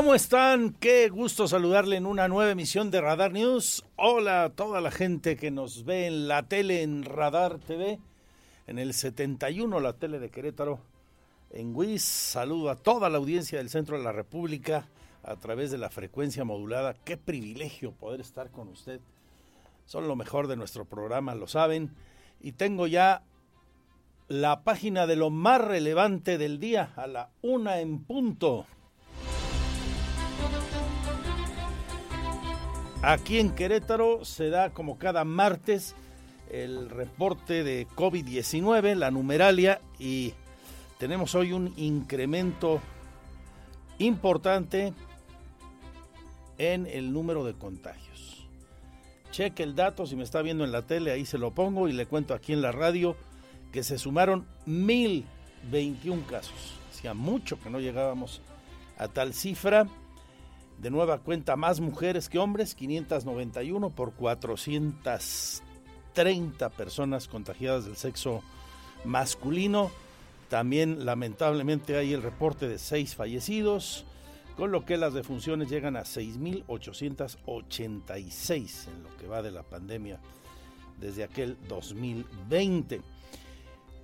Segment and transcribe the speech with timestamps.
[0.00, 0.72] ¿Cómo están?
[0.80, 3.84] Qué gusto saludarle en una nueva emisión de Radar News.
[3.96, 8.00] Hola a toda la gente que nos ve en la tele, en Radar TV,
[8.66, 10.80] en el 71, la tele de Querétaro,
[11.50, 12.02] en WIS.
[12.02, 14.88] Saludo a toda la audiencia del centro de la República
[15.22, 16.94] a través de la frecuencia modulada.
[16.94, 19.02] Qué privilegio poder estar con usted.
[19.84, 21.94] Son lo mejor de nuestro programa, lo saben.
[22.40, 23.22] Y tengo ya
[24.28, 28.66] la página de lo más relevante del día a la una en punto.
[33.02, 35.94] Aquí en Querétaro se da como cada martes
[36.50, 40.34] el reporte de COVID-19, la numeralia, y
[40.98, 42.78] tenemos hoy un incremento
[43.98, 44.92] importante
[46.58, 48.46] en el número de contagios.
[49.30, 51.92] Cheque el dato, si me está viendo en la tele, ahí se lo pongo y
[51.92, 53.16] le cuento aquí en la radio
[53.72, 56.78] que se sumaron 1021 casos.
[56.90, 58.42] Hacía mucho que no llegábamos
[58.98, 59.86] a tal cifra
[60.80, 68.40] de nueva cuenta más mujeres que hombres, 591 por 430 personas contagiadas del sexo
[69.04, 69.90] masculino.
[70.48, 74.06] También lamentablemente hay el reporte de seis fallecidos,
[74.56, 80.18] con lo que las defunciones llegan a 6.886 en lo que va de la pandemia
[80.98, 83.02] desde aquel 2020.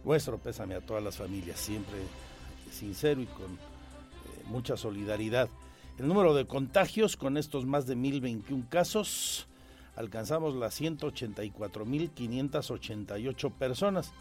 [0.05, 1.97] Nuestro pésame a todas las familias, siempre
[2.71, 3.57] sincero y con eh,
[4.47, 5.49] mucha solidaridad.
[5.99, 9.47] El número de contagios con estos más de 1021 casos
[9.97, 14.13] alcanzamos las 184.588 personas.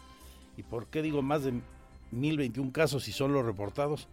[0.56, 1.60] ¿Y por qué digo más de
[2.12, 4.08] 1021 casos si son los reportados?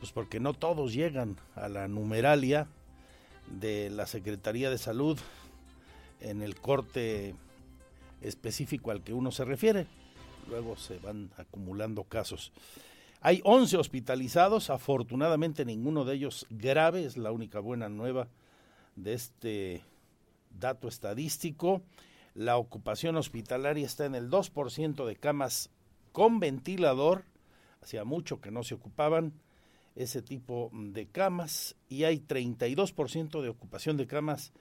[0.00, 2.66] Pues porque no todos llegan a la numeralia
[3.46, 5.16] de la Secretaría de Salud
[6.20, 7.36] en el corte
[8.22, 9.86] específico al que uno se refiere.
[10.48, 12.50] Luego se van acumulando casos.
[13.26, 18.28] Hay 11 hospitalizados, afortunadamente ninguno de ellos grave, es la única buena nueva
[18.96, 19.82] de este
[20.50, 21.80] dato estadístico.
[22.34, 25.70] La ocupación hospitalaria está en el 2% de camas
[26.12, 27.24] con ventilador,
[27.82, 29.32] hacía mucho que no se ocupaban
[29.96, 34.52] ese tipo de camas y hay 32% de ocupación de camas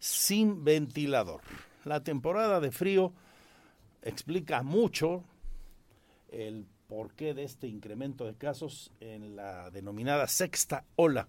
[0.00, 1.42] sin ventilador.
[1.84, 3.12] La temporada de frío
[4.02, 5.22] explica mucho
[6.32, 11.28] el por qué de este incremento de casos en la denominada sexta ola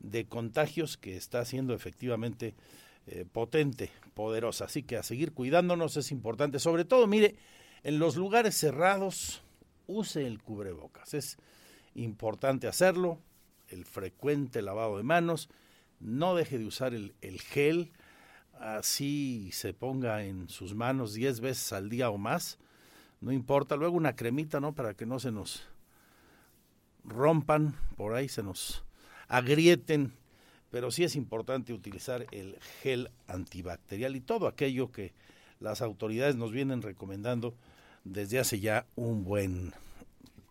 [0.00, 2.54] de contagios que está siendo efectivamente
[3.06, 4.64] eh, potente, poderosa.
[4.64, 6.58] Así que a seguir cuidándonos es importante.
[6.58, 7.36] Sobre todo, mire,
[7.82, 9.42] en los lugares cerrados,
[9.86, 11.12] use el cubrebocas.
[11.12, 11.36] Es
[11.94, 13.20] importante hacerlo,
[13.68, 15.50] el frecuente lavado de manos,
[16.00, 17.92] no deje de usar el, el gel,
[18.58, 22.58] así se ponga en sus manos 10 veces al día o más
[23.20, 24.74] no importa, luego una cremita, ¿no?
[24.74, 25.66] Para que no se nos
[27.04, 28.84] rompan, por ahí se nos
[29.28, 30.12] agrieten,
[30.70, 35.12] pero sí es importante utilizar el gel antibacterial y todo aquello que
[35.60, 37.54] las autoridades nos vienen recomendando
[38.04, 39.72] desde hace ya un buen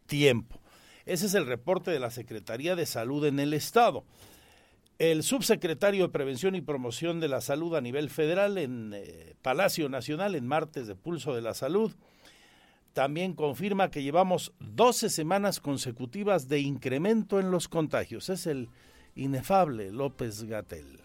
[0.07, 0.59] tiempo.
[1.05, 4.03] Ese es el reporte de la Secretaría de Salud en el Estado.
[4.97, 9.89] El subsecretario de Prevención y Promoción de la Salud a nivel federal en eh, Palacio
[9.89, 11.91] Nacional, en martes de Pulso de la Salud,
[12.95, 18.29] también confirma que llevamos 12 semanas consecutivas de incremento en los contagios.
[18.29, 18.69] Es el
[19.15, 21.01] inefable López Gatel.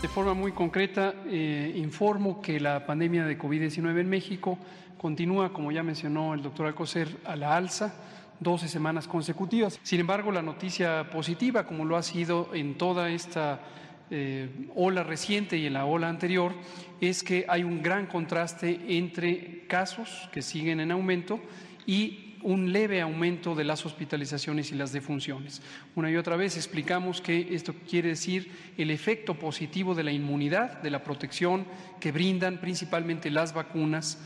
[0.00, 4.58] De forma muy concreta, eh, informo que la pandemia de COVID-19 en México
[4.96, 7.94] continúa, como ya mencionó el doctor Alcocer, a la alza.
[8.40, 9.80] 12 semanas consecutivas.
[9.82, 13.60] Sin embargo, la noticia positiva, como lo ha sido en toda esta
[14.10, 16.54] eh, ola reciente y en la ola anterior
[17.00, 21.40] es que hay un gran contraste entre casos que siguen en aumento
[21.86, 25.62] y un leve aumento de las hospitalizaciones y las defunciones.
[25.94, 30.80] Una y otra vez explicamos que esto quiere decir el efecto positivo de la inmunidad,
[30.80, 31.66] de la protección
[32.00, 34.18] que brindan principalmente las vacunas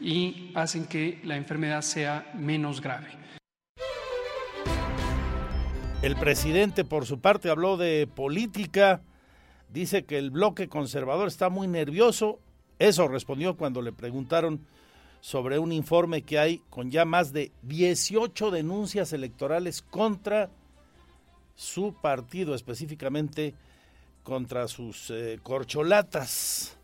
[0.00, 3.08] y hacen que la enfermedad sea menos grave.
[6.00, 9.02] El presidente, por su parte, habló de política.
[9.72, 12.40] Dice que el bloque conservador está muy nervioso.
[12.78, 14.66] Eso respondió cuando le preguntaron
[15.20, 20.50] sobre un informe que hay con ya más de 18 denuncias electorales contra
[21.54, 23.54] su partido, específicamente
[24.22, 26.76] contra sus eh, corcholatas,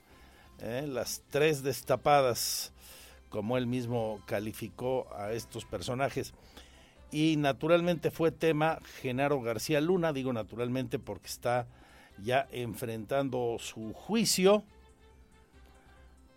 [0.58, 2.72] eh, las tres destapadas,
[3.28, 6.34] como él mismo calificó a estos personajes.
[7.12, 11.68] Y naturalmente fue tema Genaro García Luna, digo naturalmente porque está
[12.22, 14.64] ya enfrentando su juicio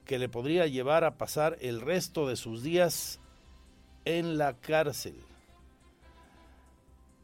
[0.05, 3.19] que le podría llevar a pasar el resto de sus días
[4.05, 5.15] en la cárcel.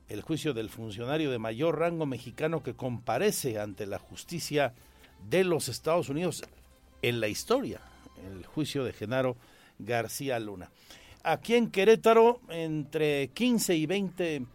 [0.09, 4.73] El juicio del funcionario de mayor rango mexicano que comparece ante la justicia
[5.29, 6.44] de los Estados Unidos
[7.01, 7.79] en la historia,
[8.29, 9.38] el juicio de Genaro
[9.79, 10.69] García Luna.
[11.23, 14.45] Aquí en Querétaro, entre 15 y 20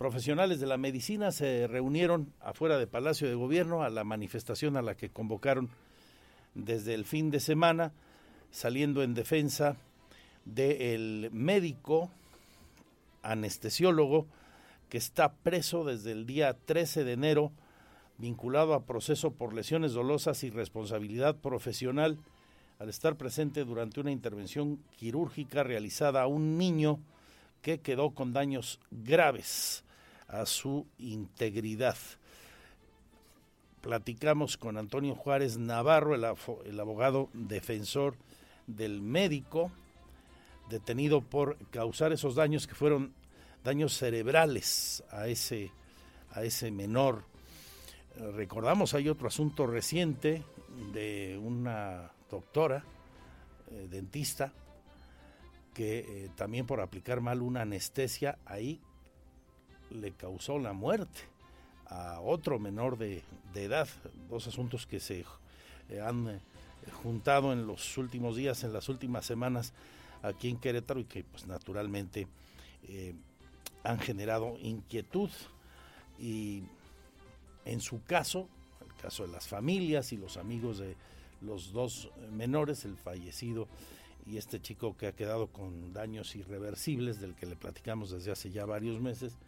[0.00, 4.82] profesionales de la medicina se reunieron afuera de Palacio de Gobierno a la manifestación a
[4.82, 5.68] la que convocaron
[6.54, 7.92] desde el fin de semana,
[8.50, 9.76] saliendo en defensa
[10.46, 12.10] del médico
[13.22, 14.26] anestesiólogo
[14.88, 17.52] que está preso desde el día 13 de enero,
[18.16, 22.16] vinculado a proceso por lesiones dolosas y responsabilidad profesional,
[22.78, 27.00] al estar presente durante una intervención quirúrgica realizada a un niño
[27.60, 29.84] que quedó con daños graves
[30.30, 31.96] a su integridad
[33.80, 38.14] platicamos con Antonio Juárez Navarro, el, abogado defensor
[38.66, 39.70] del médico,
[40.68, 43.12] detenido por causar esos daños que fueron
[43.64, 45.72] daños cerebrales a ese,
[46.32, 47.24] a ese menor.
[48.34, 50.42] Recordamos, hay otro asunto reciente
[50.92, 52.84] de una doctora,
[53.70, 54.52] eh, dentista,
[55.72, 58.80] que eh, también por aplicar mal una anestesia, ahí
[59.90, 61.20] le causó la muerte
[61.86, 63.22] a otro menor de,
[63.54, 63.88] edad,
[64.28, 65.24] dos asuntos que se
[65.88, 66.40] eh, han eh,
[67.02, 69.72] juntado en los últimos días, en las últimas semanas
[70.22, 72.28] aquí en Querétaro y que pues naturalmente
[72.88, 73.14] eh,
[73.82, 75.30] han generado inquietud.
[76.18, 76.62] Y
[77.64, 78.48] en su caso,
[78.80, 80.94] el caso de las familias y los amigos de
[81.40, 83.66] los dos menores, el fallecido
[84.26, 88.50] y este chico que ha quedado con daños irreversibles del que le platicamos desde hace
[88.50, 89.38] ya varios meses,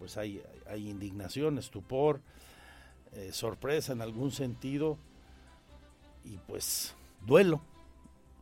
[0.00, 2.22] pues hay, hay indignación, estupor,
[3.12, 4.96] eh, sorpresa en algún sentido
[6.24, 6.94] y pues
[7.26, 7.60] duelo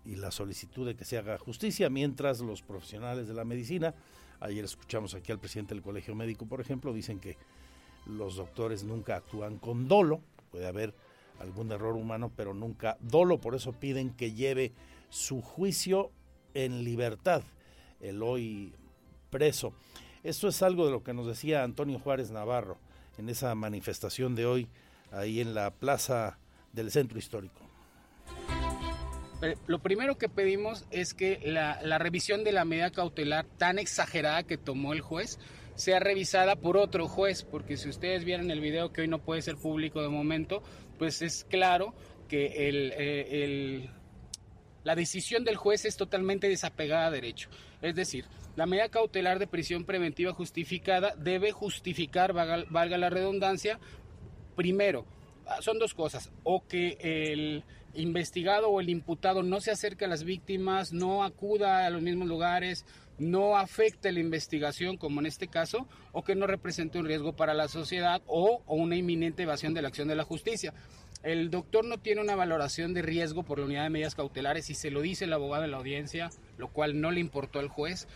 [0.05, 3.93] y la solicitud de que se haga justicia, mientras los profesionales de la medicina,
[4.39, 7.37] ayer escuchamos aquí al presidente del Colegio Médico, por ejemplo, dicen que
[8.07, 10.21] los doctores nunca actúan con dolo,
[10.53, 10.95] puede haber
[11.41, 14.73] algún error humano, pero nunca dolo, por eso piden que lleve
[15.11, 16.13] su juicio
[16.55, 17.43] en libertad,
[18.01, 18.73] el hoy
[19.29, 19.73] preso.
[20.25, 22.79] Esto es algo de lo que nos decía Antonio Juárez Navarro
[23.19, 24.69] en esa manifestación de hoy
[25.13, 26.39] ahí en la plaza
[26.73, 27.61] del centro histórico.
[29.69, 34.59] Lo primero que pedimos es que la, revisión de la medida cautelar tan exagerada que
[34.59, 35.39] tomó el juez
[35.77, 39.43] sea revisada por otro juez, porque si ustedes vieron el video que hoy no puede
[39.43, 40.65] ser público de momento,
[40.99, 41.95] pues es claro
[42.27, 43.89] que eh,
[44.83, 47.49] la decisión del juez es totalmente desapegada a derecho.
[47.81, 48.25] Es decir,
[48.59, 53.79] la medida cautelar de prisión preventiva justificada debe justificar, valga, la redundancia,
[54.57, 55.07] primero,
[55.47, 57.63] ah, son dos cosas, o que el
[57.95, 62.27] investigado o el imputado no se acerque a las víctimas, no acuda a los mismos
[62.27, 62.85] lugares,
[63.17, 67.55] no afecte la investigación, como en este caso, o que no represente un riesgo para
[67.55, 70.75] la sociedad o, o, una inminente evasión de la acción de la justicia.
[71.23, 74.75] El doctor no tiene una valoración de riesgo por la unidad de medidas cautelares y
[74.75, 78.09] se lo dice el abogado en la audiencia, lo cual no le importó al juez.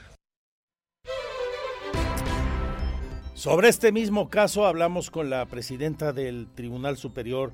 [3.42, 7.52] Sobre este mismo caso hablamos con la presidenta del Tribunal Superior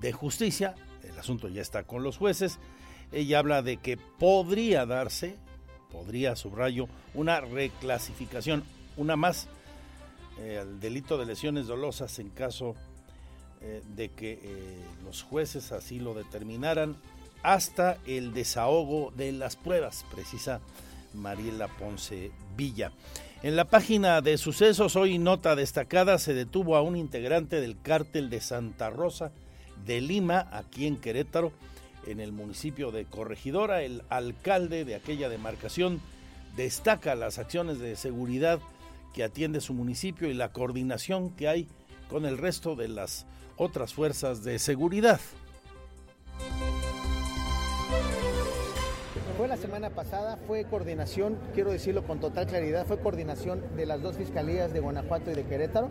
[0.00, 0.74] de Justicia.
[1.04, 2.58] El asunto ya está con los jueces.
[3.12, 5.36] Ella habla de que podría darse,
[5.92, 8.64] podría, subrayo, una reclasificación,
[8.96, 9.46] una más,
[10.40, 12.74] eh, al delito de lesiones dolosas en caso
[13.60, 16.96] eh, de que eh, los jueces así lo determinaran,
[17.44, 20.60] hasta el desahogo de las pruebas, precisa
[21.14, 22.90] Mariela Ponce Villa.
[23.40, 28.30] En la página de sucesos, hoy nota destacada, se detuvo a un integrante del cártel
[28.30, 29.30] de Santa Rosa
[29.86, 31.52] de Lima, aquí en Querétaro,
[32.08, 33.82] en el municipio de Corregidora.
[33.82, 36.00] El alcalde de aquella demarcación
[36.56, 38.58] destaca las acciones de seguridad
[39.14, 41.68] que atiende su municipio y la coordinación que hay
[42.10, 43.24] con el resto de las
[43.56, 45.20] otras fuerzas de seguridad.
[49.38, 54.02] Fue la semana pasada, fue coordinación, quiero decirlo con total claridad, fue coordinación de las
[54.02, 55.90] dos fiscalías de Guanajuato y de Querétaro.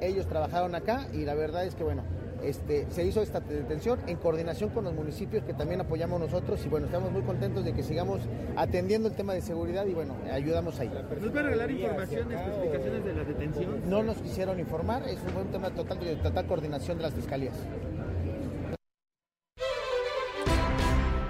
[0.00, 2.04] Ellos trabajaron acá y la verdad es que, bueno,
[2.42, 6.70] este, se hizo esta detención en coordinación con los municipios que también apoyamos nosotros y
[6.70, 8.22] bueno, estamos muy contentos de que sigamos
[8.56, 10.90] atendiendo el tema de seguridad y bueno, ayudamos ahí.
[11.20, 13.90] ¿Nos va a regalar información, especificaciones de la detención?
[13.90, 17.56] No nos quisieron informar, es un tema total de total coordinación de las fiscalías.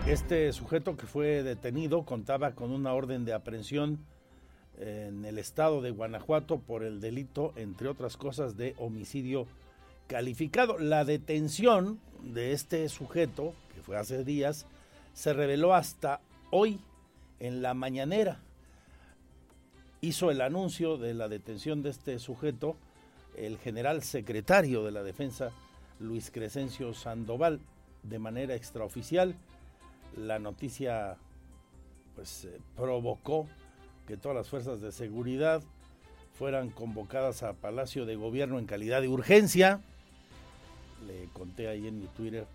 [0.06, 3.98] Este sujeto que fue detenido contaba con una orden de aprehensión
[4.78, 9.48] en el estado de Guanajuato por el delito, entre otras cosas, de homicidio
[10.06, 10.78] calificado.
[10.78, 14.66] La detención de este sujeto, que fue hace días,
[15.12, 16.20] se reveló hasta
[16.52, 16.78] hoy
[17.40, 18.38] en la mañanera.
[20.00, 22.76] Hizo el anuncio de la detención de este sujeto
[23.36, 25.50] el general secretario de la defensa,
[25.98, 27.58] Luis Crescencio Sandoval,
[28.04, 29.34] de manera extraoficial.
[30.14, 31.16] La noticia
[32.14, 33.46] pues eh, provocó
[34.06, 35.62] que todas las fuerzas de seguridad
[36.34, 39.80] fueran convocadas a Palacio de Gobierno en calidad de urgencia
[41.06, 42.46] le conté ahí en mi Twitter,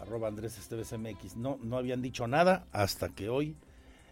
[0.00, 3.54] arroba Andrés Esteves MX, no, no habían dicho nada hasta que hoy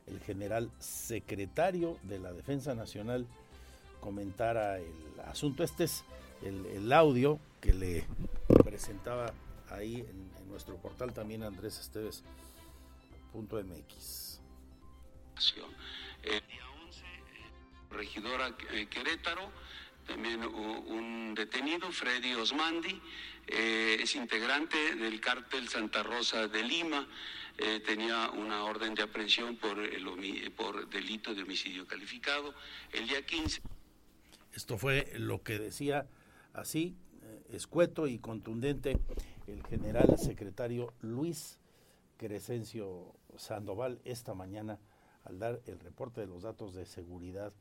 [0.06, 3.26] el general secretario de la Defensa Nacional
[4.00, 5.62] comentara el asunto.
[5.64, 6.04] Este es
[6.42, 8.04] el, audio que le
[8.64, 9.32] presentaba
[9.70, 11.78] ahí en, nuestro portal también Andrés
[13.34, 14.40] Esteves.mx.
[16.22, 17.04] El día 11,
[17.90, 19.52] regidora eh, Querétaro,
[20.06, 23.00] también un detenido, Freddy Osmandi,
[23.46, 27.06] eh, es integrante del cártel Santa Rosa de Lima,
[27.58, 32.54] eh, tenía una orden de aprehensión por, el, por delito de homicidio calificado
[32.92, 33.62] el día 15.
[34.52, 36.06] Esto fue lo que decía
[36.52, 38.98] así, eh, escueto y contundente,
[39.46, 41.58] el general secretario Luis
[42.18, 44.78] Crescencio Sandoval esta mañana
[45.24, 47.52] al dar el reporte de los datos de seguridad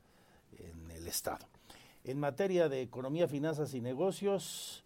[0.58, 1.48] en el Estado.
[2.04, 4.84] En materia de economía, finanzas y negocios,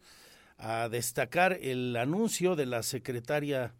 [0.58, 3.74] a destacar el anuncio de la secretaria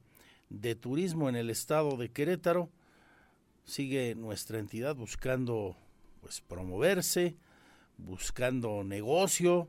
[0.49, 2.70] de Turismo en el estado de Querétaro.
[3.64, 5.76] Sigue nuestra entidad buscando
[6.20, 7.37] pues promoverse,
[7.99, 9.68] buscando negocio,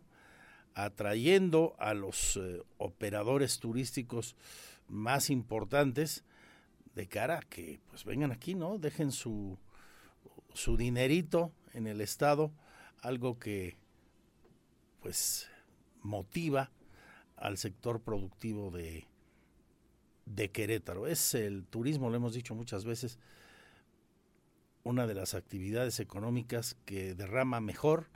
[0.74, 4.36] atrayendo a los eh, operadores turísticos
[4.88, 6.24] más importantes
[6.96, 8.78] de cara a que pues vengan aquí, ¿no?
[8.78, 9.58] Dejen su
[10.54, 12.54] su dinerito en el estado,
[13.02, 13.76] algo que
[15.02, 15.50] pues
[16.02, 16.72] motiva
[17.36, 19.08] al sector productivo de,
[20.26, 21.08] de Querétaro.
[21.08, 23.20] Es el turismo, lo hemos dicho muchas veces,
[24.84, 28.10] una de las actividades económicas que derrama mejor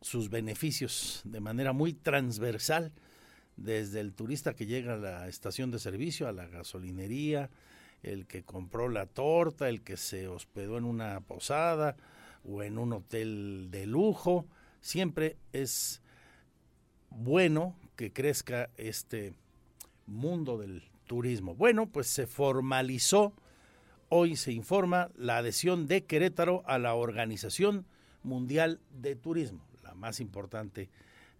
[0.00, 2.92] sus beneficios de manera muy transversal,
[3.56, 7.50] desde el turista que llega a la estación de servicio, a la gasolinería,
[8.02, 11.96] el que compró la torta, el que se hospedó en una posada
[12.44, 14.46] o en un hotel de lujo,
[14.80, 16.02] siempre es
[17.10, 19.34] bueno que crezca este
[20.06, 21.54] mundo del turismo.
[21.54, 23.32] Bueno, pues se formalizó,
[24.08, 27.86] hoy se informa, la adhesión de Querétaro a la Organización
[28.22, 30.90] Mundial de Turismo, la más importante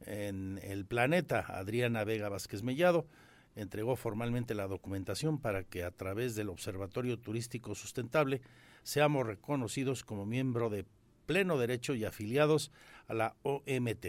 [0.04, 1.44] en el planeta.
[1.48, 3.06] Adriana Vega Vázquez Mellado
[3.54, 8.42] entregó formalmente la documentación para que a través del Observatorio Turístico Sustentable
[8.82, 10.84] seamos reconocidos como miembro de
[11.26, 12.70] pleno derecho y afiliados
[13.08, 14.06] a la OMT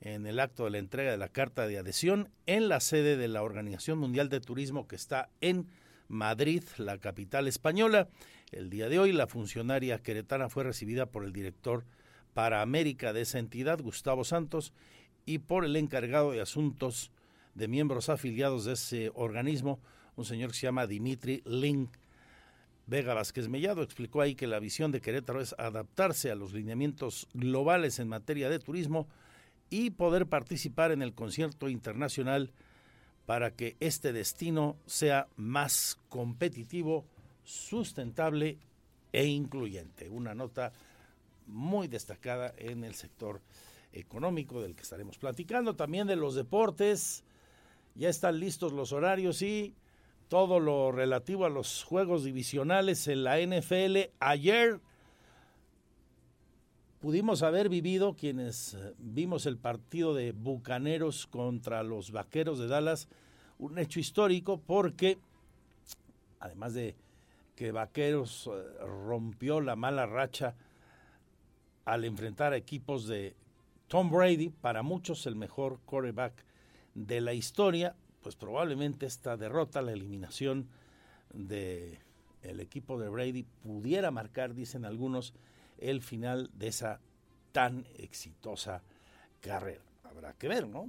[0.00, 3.28] en el acto de la entrega de la carta de adhesión en la sede de
[3.28, 5.68] la Organización Mundial de Turismo que está en
[6.08, 8.08] Madrid, la capital española.
[8.50, 11.84] El día de hoy la funcionaria queretana fue recibida por el director
[12.34, 14.72] para América de esa entidad, Gustavo Santos,
[15.30, 17.12] y por el encargado de asuntos
[17.54, 19.78] de miembros afiliados de ese organismo,
[20.16, 21.88] un señor que se llama Dimitri Link.
[22.88, 27.28] Vega Vázquez Mellado explicó ahí que la visión de Querétaro es adaptarse a los lineamientos
[27.32, 29.06] globales en materia de turismo
[29.70, 32.50] y poder participar en el concierto internacional
[33.24, 37.04] para que este destino sea más competitivo,
[37.44, 38.58] sustentable
[39.12, 40.08] e incluyente.
[40.08, 40.72] Una nota
[41.46, 43.40] muy destacada en el sector
[43.92, 47.24] económico del que estaremos platicando, también de los deportes.
[47.94, 49.74] Ya están listos los horarios y
[50.28, 54.10] todo lo relativo a los juegos divisionales en la NFL.
[54.20, 54.80] Ayer
[57.00, 63.08] pudimos haber vivido quienes eh, vimos el partido de Bucaneros contra los Vaqueros de Dallas,
[63.58, 65.18] un hecho histórico porque
[66.38, 66.94] además de
[67.56, 70.54] que Vaqueros eh, rompió la mala racha
[71.84, 73.34] al enfrentar a equipos de
[73.90, 76.44] Tom Brady, para muchos el mejor quarterback
[76.94, 80.68] de la historia, pues probablemente esta derrota, la eliminación
[81.34, 81.98] de
[82.42, 85.34] el equipo de Brady pudiera marcar, dicen algunos,
[85.76, 87.00] el final de esa
[87.50, 88.84] tan exitosa
[89.40, 89.82] carrera.
[90.04, 90.88] Habrá que ver, ¿no?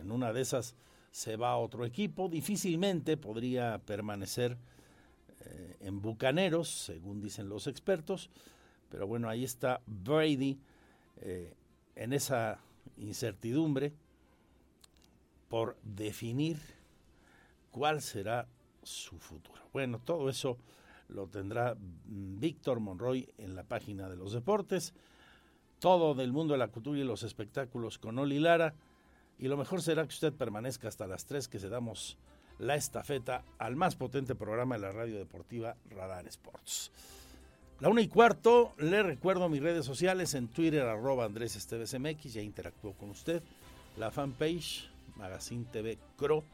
[0.00, 0.74] En una de esas
[1.10, 4.56] se va a otro equipo, difícilmente podría permanecer
[5.40, 8.30] eh, en Bucaneros, según dicen los expertos,
[8.88, 10.58] pero bueno, ahí está Brady
[11.20, 11.52] eh,
[11.96, 12.58] en esa
[12.96, 13.92] incertidumbre
[15.48, 16.58] por definir
[17.70, 18.48] cuál será
[18.82, 19.60] su futuro.
[19.72, 20.58] Bueno, todo eso
[21.08, 24.94] lo tendrá Víctor Monroy en la página de los deportes,
[25.78, 28.74] todo del mundo de la cultura y los espectáculos con Oli Lara,
[29.38, 32.16] y lo mejor será que usted permanezca hasta las 3 que se damos
[32.58, 36.92] la estafeta al más potente programa de la radio deportiva Radar Sports.
[37.82, 42.34] La una y cuarto, le recuerdo mis redes sociales en Twitter, arroba Andrés Esteves MX,
[42.34, 43.42] ya interactuó con usted.
[43.96, 46.44] La fanpage, Magazine TV Cro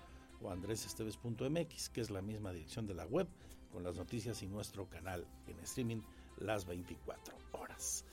[0.40, 3.26] o andresesteves.mx, que es la misma dirección de la web,
[3.70, 6.00] con las noticias y nuestro canal en streaming
[6.38, 8.06] las 24 horas.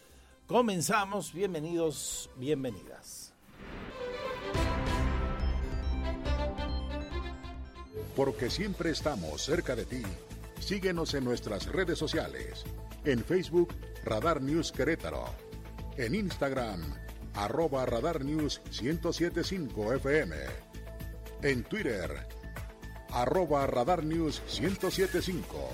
[0.45, 3.33] Comenzamos, bienvenidos, bienvenidas.
[8.13, 10.01] Porque siempre estamos cerca de ti,
[10.59, 12.65] síguenos en nuestras redes sociales.
[13.05, 15.25] En Facebook, Radar News Querétaro.
[15.97, 16.81] En Instagram,
[17.35, 20.35] arroba Radar News 1075 FM
[21.43, 22.27] en Twitter,
[23.11, 25.69] arroba Radar News 1075.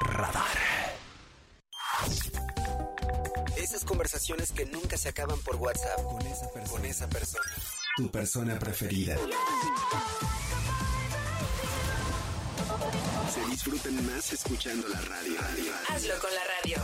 [0.00, 0.58] Radar.
[3.56, 6.70] Esas conversaciones que nunca se acaban por WhatsApp con esa persona.
[6.70, 7.44] Con esa persona.
[7.96, 9.16] Tu persona preferida.
[13.62, 15.38] Disfrutan más escuchando la radio.
[15.90, 16.78] Hazlo con la radio.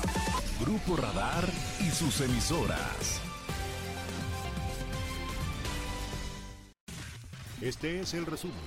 [0.61, 1.49] Grupo Radar
[1.81, 3.23] y sus emisoras.
[7.63, 8.59] Este es el resumen,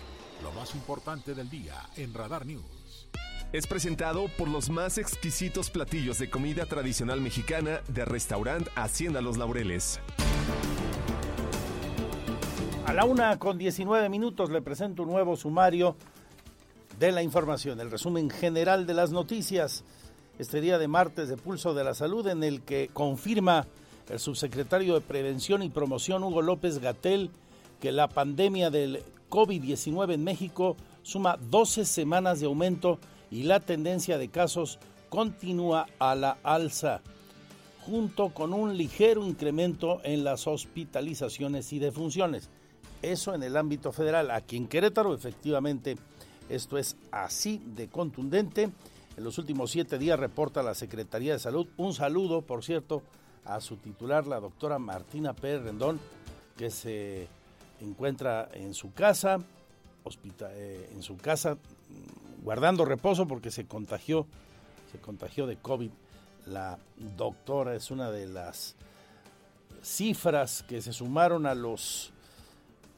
[0.42, 3.12] lo más importante del día en Radar News.
[3.54, 9.38] Es presentado por los más exquisitos platillos de comida tradicional mexicana de restaurant Hacienda Los
[9.38, 10.00] Laureles.
[12.88, 15.96] A la una con 19 minutos le presento un nuevo sumario
[17.00, 19.86] de la información, el resumen general de las noticias.
[20.38, 23.66] Este día de martes de Pulso de la Salud en el que confirma
[24.10, 27.32] el subsecretario de Prevención y Promoción Hugo López Gatel
[27.80, 33.00] que la pandemia del COVID-19 en México suma 12 semanas de aumento
[33.32, 37.02] y la tendencia de casos continúa a la alza,
[37.86, 42.50] junto con un ligero incremento en las hospitalizaciones y defunciones.
[43.02, 44.32] Eso en el ámbito federal.
[44.32, 45.96] Aquí en Querétaro, efectivamente,
[46.50, 48.70] esto es así de contundente.
[49.16, 51.68] En los últimos siete días reporta la Secretaría de Salud.
[51.78, 53.04] Un saludo, por cierto,
[53.46, 56.00] a su titular, la doctora Martina Pérez Rendón,
[56.58, 57.28] que se
[57.82, 59.40] encuentra en su casa,
[60.42, 64.26] eh, en su casa mm, guardando reposo porque se contagió,
[64.92, 65.92] se contagió de COVID.
[66.48, 66.80] La
[67.18, 68.76] doctora es una de las
[69.84, 72.12] cifras que se sumaron a los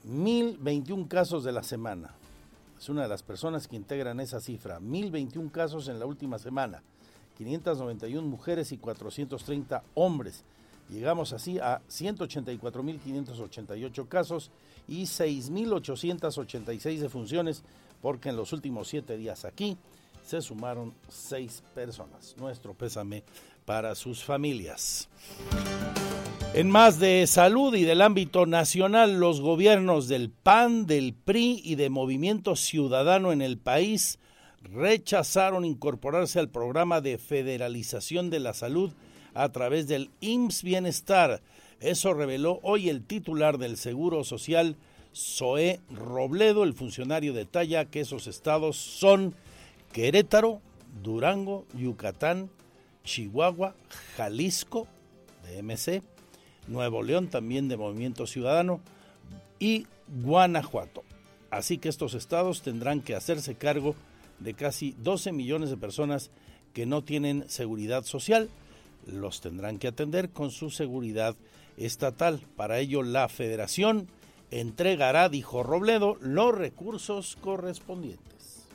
[0.04, 2.16] 1021 casos de la semana.
[2.82, 4.80] Es una de las personas que integran esa cifra.
[4.80, 6.82] 1021 casos en la última semana.
[7.38, 10.44] 591 mujeres y 430 hombres.
[10.90, 14.50] Llegamos así a 184.588 casos
[14.88, 17.62] y 6.886 defunciones,
[18.02, 19.78] porque en los últimos siete días aquí
[20.26, 22.36] se sumaron seis personas.
[22.40, 23.24] Nuestro pésame
[23.64, 25.08] para sus familias.
[26.54, 31.76] En más de salud y del ámbito nacional, los gobiernos del PAN, del PRI y
[31.76, 34.20] de Movimiento Ciudadano en el país
[34.62, 38.92] rechazaron incorporarse al programa de federalización de la salud
[39.34, 41.42] a través del IMSS Bienestar.
[41.80, 44.76] Eso reveló hoy el titular del Seguro Social,
[45.16, 46.66] Zoé Robledo.
[46.66, 49.36] El funcionario detalla que esos estados son
[49.94, 50.60] Querétaro,
[51.02, 52.50] Durango, Yucatán,
[53.06, 53.74] Chihuahua,
[54.18, 54.90] Jalisco,
[55.44, 56.04] de MC,
[56.68, 58.80] Nuevo León también de Movimiento Ciudadano
[59.60, 61.04] y Guanajuato.
[61.50, 63.96] Así que estos estados tendrán que hacerse cargo
[64.40, 66.32] de casi 12 millones de personas
[66.74, 68.50] que no tienen seguridad social
[69.08, 71.36] los tendrán que atender con su seguridad
[71.78, 72.46] estatal.
[72.56, 74.08] Para ello, la federación
[74.52, 78.68] entregará, dijo Robledo, los recursos correspondientes.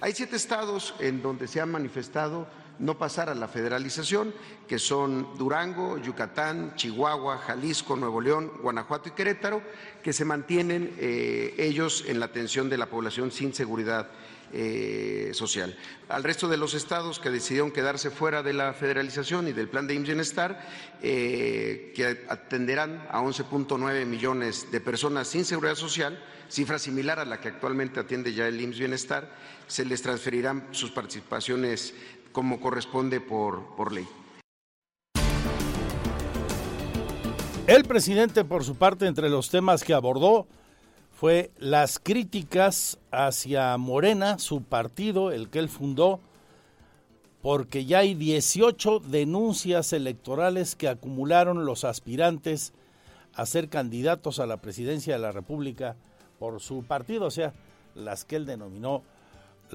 [0.00, 2.46] Hay siete estados en donde se ha manifestado
[2.78, 4.34] no pasar a la federalización,
[4.66, 9.62] que son Durango, Yucatán, Chihuahua, Jalisco, Nuevo León, Guanajuato y Querétaro,
[10.02, 14.08] que se mantienen eh, ellos en la atención de la población sin seguridad
[14.56, 15.76] eh, social.
[16.08, 19.88] Al resto de los estados que decidieron quedarse fuera de la federalización y del plan
[19.88, 20.64] de Bienestar,
[21.02, 27.40] eh, que atenderán a 11.9 millones de personas sin seguridad social, cifra similar a la
[27.40, 29.28] que actualmente atiende ya el IMSS Bienestar,
[29.66, 31.94] se les transferirán sus participaciones
[32.34, 34.06] como corresponde por, por ley.
[37.66, 40.46] El presidente, por su parte, entre los temas que abordó,
[41.12, 46.20] fue las críticas hacia Morena, su partido, el que él fundó,
[47.40, 52.74] porque ya hay 18 denuncias electorales que acumularon los aspirantes
[53.34, 55.96] a ser candidatos a la presidencia de la República
[56.38, 57.54] por su partido, o sea,
[57.94, 59.02] las que él denominó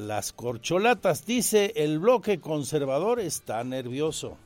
[0.08, 1.26] las corcholatas.
[1.26, 4.38] Dice, el bloque conservador está nervioso.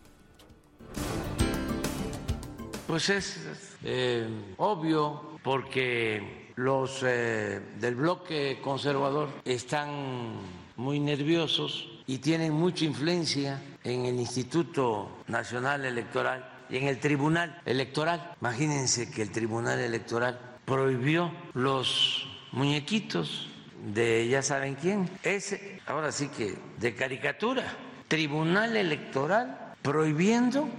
[2.88, 3.40] Pues es
[3.84, 10.36] eh, obvio porque los eh, del bloque conservador están
[10.76, 17.62] muy nerviosos y tienen mucha influencia en el Instituto Nacional Electoral y en el Tribunal
[17.66, 18.36] Electoral.
[18.42, 23.50] Imagínense que el Tribunal Electoral prohibió los muñequitos
[23.84, 25.10] de ya saben quién.
[25.24, 27.64] Es ahora sí que de caricatura.
[28.08, 30.70] Tribunal Electoral prohibiendo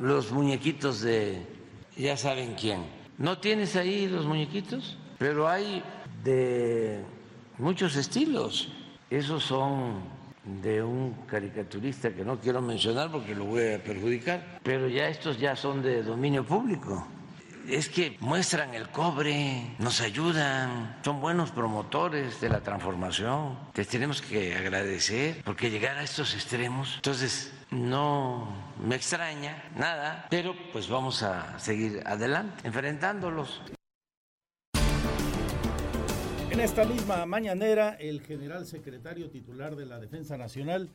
[0.00, 1.46] los muñequitos de
[1.96, 2.84] ya saben quién.
[3.18, 4.98] ¿No tienes ahí los muñequitos?
[5.18, 5.82] Pero hay
[6.24, 7.00] de
[7.58, 8.72] muchos estilos.
[9.10, 10.00] Esos son
[10.44, 15.38] de un caricaturista que no quiero mencionar porque lo voy a perjudicar, pero ya estos
[15.38, 17.06] ya son de dominio público.
[17.68, 23.56] Es que muestran el cobre, nos ayudan, son buenos promotores de la transformación.
[23.74, 30.54] Les tenemos que agradecer porque llegar a estos extremos, entonces no me extraña nada, pero
[30.72, 33.62] pues vamos a seguir adelante, enfrentándolos.
[36.50, 40.90] En esta misma mañanera, el general secretario titular de la Defensa Nacional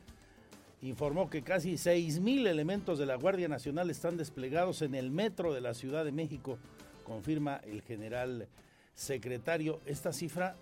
[0.82, 5.60] informó que casi 6.000 elementos de la Guardia Nacional están desplegados en el metro de
[5.60, 6.58] la Ciudad de México,
[7.04, 8.48] confirma el general
[8.94, 9.80] secretario.
[9.86, 10.56] Esta cifra,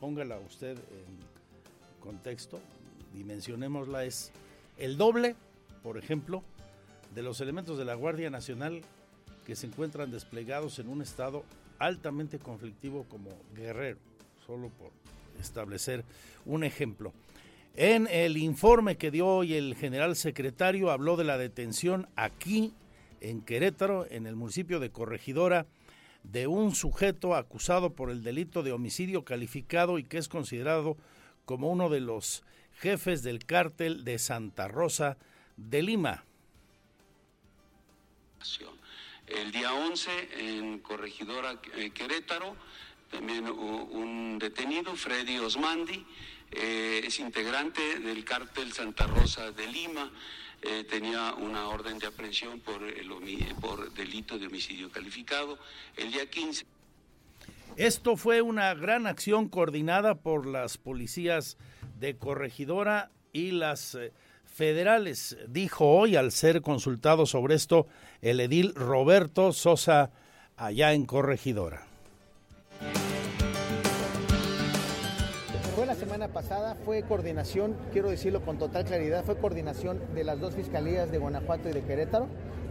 [0.00, 2.60] póngala usted en contexto,
[3.14, 4.32] dimensionémosla, es
[4.76, 5.36] el doble,
[5.82, 6.42] por ejemplo,
[7.14, 8.82] de los elementos de la Guardia Nacional
[9.46, 11.44] que se encuentran desplegados en un estado
[11.78, 13.98] altamente conflictivo como Guerrero
[14.48, 14.90] solo por
[15.38, 16.04] establecer
[16.46, 17.12] un ejemplo.
[17.80, 22.74] En el informe que dio hoy el general secretario habló de la detención aquí
[23.20, 25.64] en Querétaro, en el municipio de Corregidora,
[26.24, 30.96] de un sujeto acusado por el delito de homicidio calificado y que es considerado
[31.44, 32.42] como uno de los
[32.80, 35.16] jefes del cártel de Santa Rosa
[35.56, 36.24] de Lima.
[39.28, 40.10] El día 11
[40.58, 42.56] en Corregidora eh, Querétaro
[43.10, 46.04] también un detenido, Freddy Osmandi,
[46.52, 50.10] eh, es integrante del cártel Santa Rosa de Lima,
[50.62, 53.08] eh, tenía una orden de aprehensión por, el,
[53.60, 55.58] por delito de homicidio calificado
[55.96, 56.66] el día 15.
[57.76, 61.58] Esto fue una gran acción coordinada por las policías
[62.00, 64.12] de Corregidora y las eh,
[64.46, 67.86] federales, dijo hoy al ser consultado sobre esto
[68.20, 70.10] el edil Roberto Sosa
[70.56, 71.87] allá en Corregidora.
[75.98, 81.10] Semana pasada, fue coordinación, quiero decirlo con total claridad, fue coordinación de las dos fiscalías
[81.10, 82.28] de Guanajuato y de Querétaro.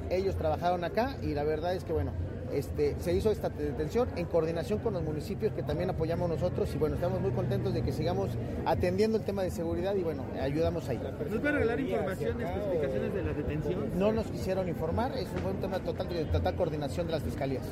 [0.10, 2.14] Ellos trabajaron acá y la verdad es que, bueno,
[2.54, 6.78] este, se hizo esta detención en coordinación con los municipios que también apoyamos nosotros y
[6.78, 8.30] bueno, estamos muy contentos de que sigamos
[8.66, 10.98] atendiendo el tema de seguridad y bueno, ayudamos ahí.
[10.98, 14.00] ¿Nos puede regalar información, especificaciones de la detención?
[14.00, 17.66] No nos quisieron informar, es un tema total de total coordinación de las fiscalías.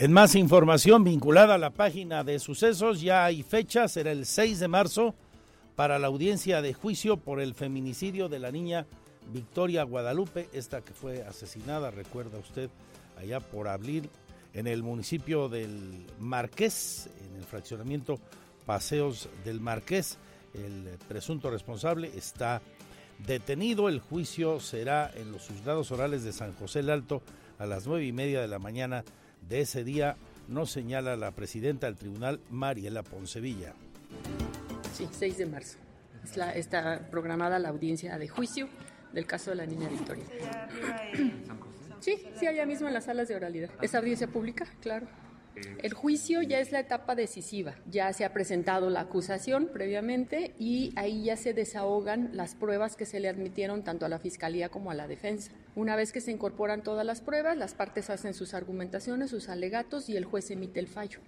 [0.00, 4.58] En más información vinculada a la página de sucesos, ya hay fecha, será el 6
[4.58, 5.14] de marzo
[5.76, 8.86] para la audiencia de juicio por el feminicidio de la niña
[9.30, 12.70] Victoria Guadalupe, esta que fue asesinada, recuerda usted,
[13.18, 14.08] allá por abril
[14.54, 18.18] en el municipio del Marqués, en el fraccionamiento
[18.64, 20.16] Paseos del Marqués.
[20.54, 22.62] El presunto responsable está
[23.18, 23.90] detenido.
[23.90, 27.20] El juicio será en los juzgados orales de San José el Alto
[27.58, 29.04] a las nueve y media de la mañana
[29.50, 30.16] de ese día,
[30.48, 33.74] nos señala la presidenta del tribunal, Mariela Poncevilla.
[34.94, 35.78] Sí, 6 de marzo.
[36.54, 38.68] está programada la audiencia de juicio
[39.12, 40.24] del caso de la niña Victoria.
[41.98, 43.70] Sí, sí, allá mismo en las salas de oralidad.
[43.82, 44.66] ¿Es audiencia pública?
[44.80, 45.06] Claro.
[45.82, 47.74] El juicio ya es la etapa decisiva.
[47.90, 53.06] Ya se ha presentado la acusación previamente y ahí ya se desahogan las pruebas que
[53.06, 55.52] se le admitieron tanto a la Fiscalía como a la defensa.
[55.74, 60.08] Una vez que se incorporan todas las pruebas, las partes hacen sus argumentaciones, sus alegatos
[60.08, 61.20] y el juez emite el fallo.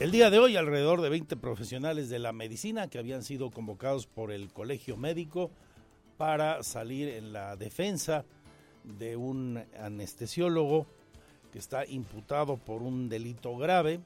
[0.00, 4.06] El día de hoy, alrededor de 20 profesionales de la medicina que habían sido convocados
[4.06, 5.50] por el Colegio Médico
[6.16, 8.24] para salir en la defensa
[8.82, 10.86] de un anestesiólogo
[11.54, 14.00] que está imputado por un delito grave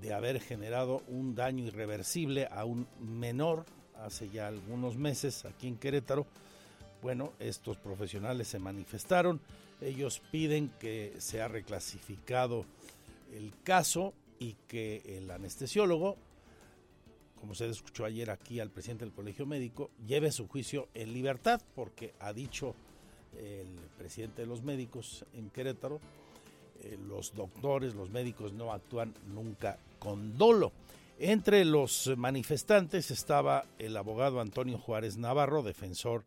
[0.00, 3.64] de haber generado un daño irreversible a un menor
[3.96, 6.24] hace ya algunos meses aquí en Querétaro.
[7.02, 9.40] Bueno, estos profesionales se manifestaron,
[9.80, 12.64] ellos piden que sea reclasificado
[13.34, 16.16] el caso y que el anestesiólogo,
[17.40, 21.60] como se escuchó ayer aquí al presidente del Colegio Médico, lleve su juicio en libertad
[21.74, 22.76] porque ha dicho
[23.36, 26.00] el presidente de los médicos en Querétaro,
[26.82, 30.72] eh, los doctores, los médicos no actúan nunca con dolo.
[31.18, 36.24] Entre los manifestantes estaba el abogado Antonio Juárez Navarro, defensor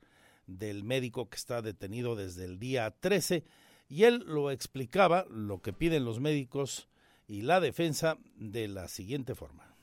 [0.48, 3.44] del médico que está detenido desde el día 13,
[3.88, 6.90] y él lo explicaba, lo que piden los médicos
[7.28, 9.76] y la defensa, de la siguiente forma.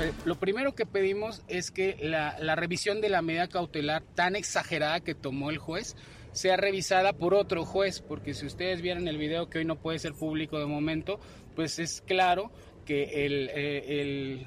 [0.00, 4.36] Eh, lo primero que pedimos es que la, la revisión de la medida cautelar tan
[4.36, 5.96] exagerada que tomó el juez
[6.32, 9.98] sea revisada por otro juez, porque si ustedes vieron el video que hoy no puede
[9.98, 11.18] ser público de momento,
[11.56, 12.50] pues es claro
[12.84, 14.46] que el, eh, el,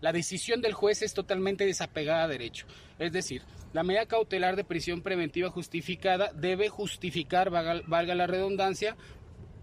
[0.00, 2.66] la decisión del juez es totalmente desapegada a derecho.
[2.98, 8.96] Es decir, la medida cautelar de prisión preventiva justificada debe justificar, valga, la redundancia,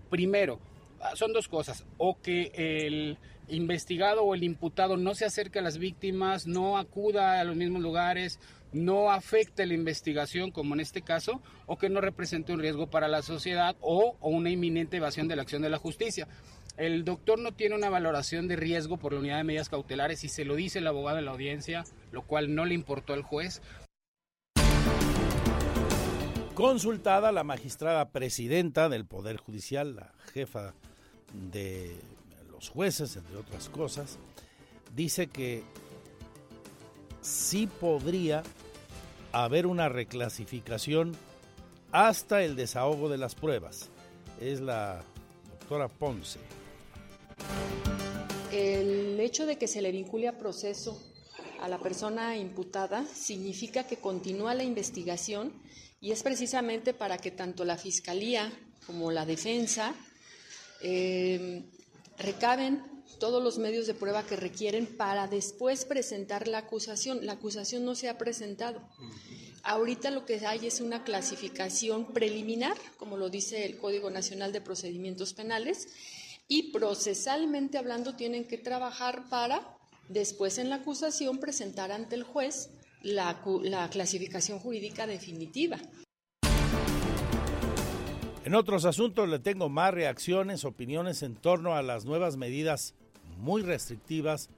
[0.09, 0.59] primero,
[1.15, 5.77] son dos cosas, o que el investigado o el imputado no se acerque a las
[5.77, 8.39] víctimas, no acuda a los mismos lugares,
[8.73, 13.07] no afecte la investigación, como en este caso, o que no represente un riesgo para
[13.07, 16.27] la sociedad o, o, una inminente evasión de la acción de la justicia.
[16.75, 20.29] El doctor no tiene una valoración de riesgo por la unidad de medidas cautelares y
[20.29, 23.61] se lo dice el abogado de la audiencia, lo cual no le importó al juez.
[26.53, 30.73] Consultada la magistrada presidenta del Poder Judicial, la jefa
[31.51, 31.95] de
[32.57, 34.17] los jueces, entre otras cosas,
[34.95, 35.63] dice que
[37.21, 38.41] sí podría
[39.31, 41.15] haber una reclasificación
[41.91, 43.89] hasta el desahogo de las pruebas.
[44.41, 45.03] Es la
[45.59, 46.39] doctora Ponce.
[48.51, 50.99] El hecho de que se le vincule a proceso
[51.61, 55.53] a la persona imputada significa que continúa la investigación
[56.01, 58.51] y es precisamente para que tanto la Fiscalía
[58.87, 59.93] como la defensa
[60.81, 61.63] eh,
[62.17, 62.83] recaben
[63.19, 67.25] todos los medios de prueba que requieren para después presentar la acusación.
[67.25, 68.81] La acusación no se ha presentado.
[69.63, 74.61] Ahorita lo que hay es una clasificación preliminar, como lo dice el Código Nacional de
[74.61, 75.87] Procedimientos Penales,
[76.47, 79.77] y procesalmente hablando tienen que trabajar para
[80.07, 82.69] después en la acusación presentar ante el juez
[83.01, 85.77] la, la clasificación jurídica definitiva.
[88.47, 92.93] En otros asuntos le tengo más reacciones, opiniones en torno a las nuevas medidas
[93.39, 94.49] muy restrictivas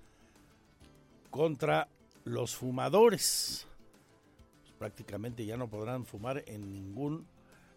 [1.32, 1.88] contra
[2.24, 3.66] los fumadores.
[4.62, 7.26] Pues prácticamente ya no podrán fumar en ningún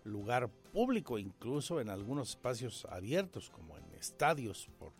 [0.05, 4.92] lugar público, incluso en algunos espacios abiertos, como en estadios, por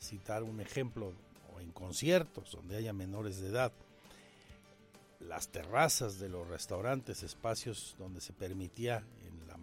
[0.00, 1.12] citar un ejemplo,
[1.54, 3.72] o en conciertos donde haya menores de edad.
[5.20, 9.04] Las terrazas de los restaurantes, espacios donde se permitía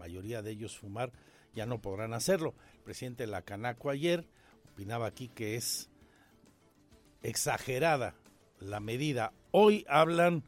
[0.04, 1.14] mayoría de ellos fumar,
[1.56, 2.56] ya no podrán hacerlo.
[2.74, 4.28] El presidente de la Canaco ayer
[4.74, 5.90] opinaba aquí que es
[7.22, 8.14] exagerada
[8.60, 9.32] la medida.
[9.52, 10.44] Hoy hablan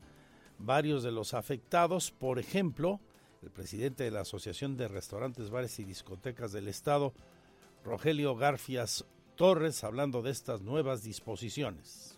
[0.60, 3.00] varios de los afectados, por ejemplo,
[3.44, 7.14] el presidente de la Asociación de Restaurantes, Bares y Discotecas del Estado,
[7.86, 9.06] Rogelio Garfias
[9.38, 12.15] Torres, hablando de estas nuevas disposiciones.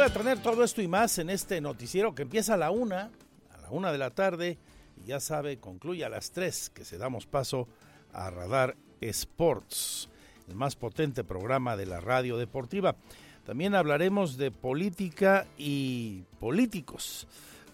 [0.00, 3.10] Voy a tener todo esto y más en este noticiero que empieza a la una,
[3.52, 4.56] a la una de la tarde,
[4.96, 7.68] y ya sabe, concluye a las tres que se damos paso
[8.14, 10.08] a Radar Sports,
[10.48, 12.96] el más potente programa de la radio deportiva.
[13.44, 17.26] También hablaremos de política y políticos.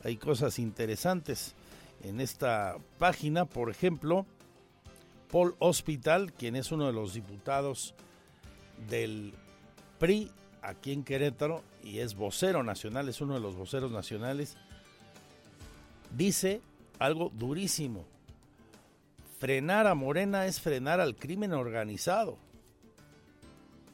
[0.03, 1.55] Hay cosas interesantes
[2.03, 4.27] en esta página, por ejemplo,
[5.31, 7.95] Paul Hospital, quien es uno de los diputados
[8.91, 9.33] del
[10.01, 14.57] PRI aquí en Querétaro y es vocero nacional, es uno de los voceros nacionales,
[16.16, 16.61] dice
[16.99, 18.05] algo durísimo.
[19.38, 22.38] Frenar a Morena es frenar al crimen organizado.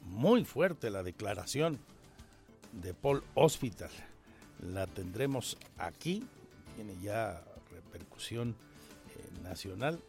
[0.05, 1.77] Muy fuerte la declaración
[2.71, 3.91] de Paul Hospital.
[4.59, 6.25] la tendremos aquí,
[6.75, 9.99] tiene ya repercusión eh, nacional,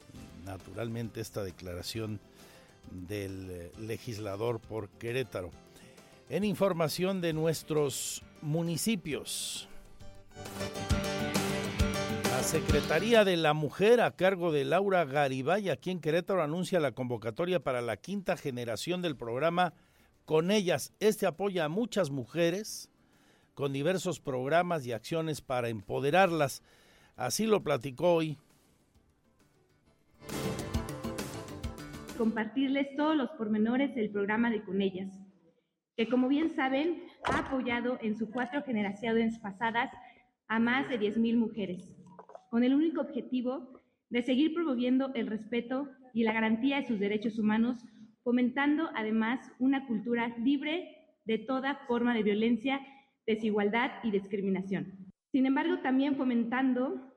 [0.47, 2.19] naturalmente esta declaración
[2.91, 5.51] del eh, legislador por Querétaro.
[6.35, 9.69] En información de nuestros municipios.
[12.29, 16.91] La Secretaría de la Mujer a cargo de Laura Garibay aquí en Querétaro anuncia la
[16.91, 19.75] convocatoria para la quinta generación del programa
[20.25, 20.93] Con ellas.
[20.99, 22.91] Este apoya a muchas mujeres
[23.55, 26.65] con diversos programas y acciones para empoderarlas.
[27.15, 28.39] Así lo platicó hoy.
[32.19, 35.13] Compartirles todos los pormenores del programa de Con ellas,
[35.97, 39.91] que como bien saben ha apoyado en sus cuatro generaciones pasadas
[40.49, 41.97] a más de 10.000 mujeres,
[42.51, 43.81] con el único objetivo
[44.11, 47.79] de seguir promoviendo el respeto y la garantía de sus derechos humanos,
[48.23, 52.81] fomentando además una cultura libre de toda forma de violencia
[53.27, 55.13] desigualdad y discriminación.
[55.33, 57.13] Sin embargo, también fomentando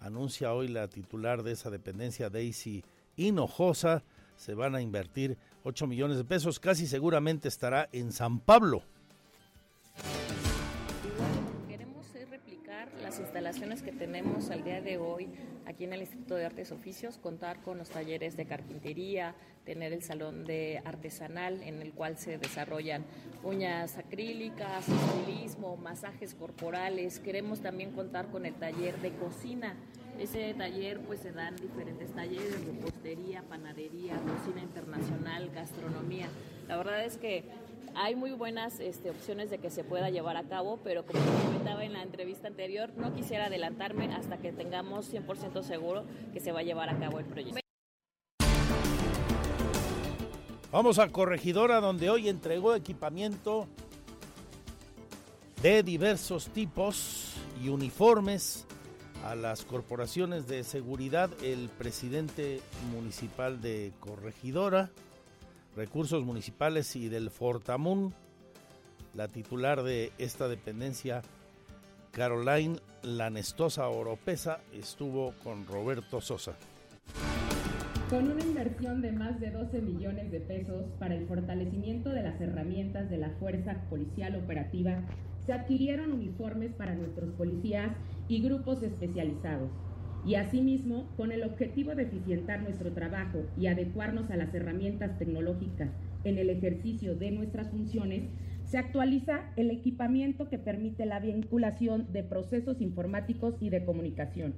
[0.00, 2.84] anuncia hoy la titular de esa dependencia, Daisy
[3.16, 4.02] Hinojosa,
[4.36, 8.82] se van a invertir 8 millones de pesos, casi seguramente estará en San Pablo.
[13.18, 15.28] Instalaciones que tenemos al día de hoy
[15.66, 20.02] aquí en el Instituto de Artes Oficios, contar con los talleres de carpintería, tener el
[20.02, 23.04] salón de artesanal en el cual se desarrollan
[23.42, 27.18] uñas acrílicas, estilismo, masajes corporales.
[27.18, 29.76] Queremos también contar con el taller de cocina
[30.18, 36.28] ese taller pues se dan diferentes talleres repostería, panadería, cocina internacional, gastronomía.
[36.68, 37.44] La verdad es que
[37.96, 41.84] hay muy buenas este, opciones de que se pueda llevar a cabo, pero como comentaba
[41.84, 46.60] en la entrevista anterior, no quisiera adelantarme hasta que tengamos 100% seguro que se va
[46.60, 47.60] a llevar a cabo el proyecto.
[50.70, 53.66] Vamos a Corregidora, donde hoy entregó equipamiento
[55.62, 57.32] de diversos tipos
[57.62, 58.66] y uniformes
[59.24, 62.60] a las corporaciones de seguridad el presidente
[62.92, 64.90] municipal de Corregidora,
[65.76, 68.14] Recursos Municipales y del Fortamun,
[69.14, 71.20] la titular de esta dependencia,
[72.12, 76.56] Caroline Lanestosa Oropesa, estuvo con Roberto Sosa.
[78.08, 82.40] Con una inversión de más de 12 millones de pesos para el fortalecimiento de las
[82.40, 85.02] herramientas de la Fuerza Policial Operativa,
[85.44, 87.92] se adquirieron uniformes para nuestros policías
[88.28, 89.70] y grupos especializados.
[90.26, 95.90] Y asimismo, con el objetivo de eficientar nuestro trabajo y adecuarnos a las herramientas tecnológicas
[96.24, 98.24] en el ejercicio de nuestras funciones,
[98.64, 104.54] se actualiza el equipamiento que permite la vinculación de procesos informáticos y de comunicación,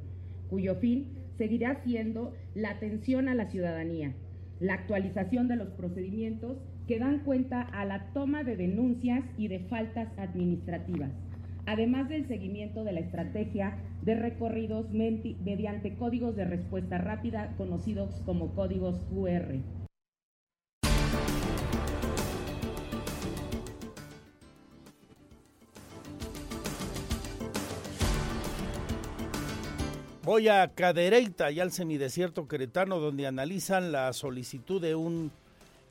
[0.48, 4.14] cuyo fin seguirá siendo la atención a la ciudadanía,
[4.60, 9.60] la actualización de los procedimientos que dan cuenta a la toma de denuncias y de
[9.60, 11.12] faltas administrativas
[11.68, 18.54] además del seguimiento de la estrategia de recorridos mediante códigos de respuesta rápida conocidos como
[18.54, 19.56] códigos QR.
[30.24, 35.30] Voy a Cadereyta y al semidesierto queretano donde analizan la solicitud de un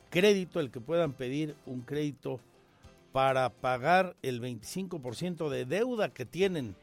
[0.09, 2.39] crédito, el que puedan pedir un crédito
[3.17, 6.75] para pagar el 25% de deuda que tienen.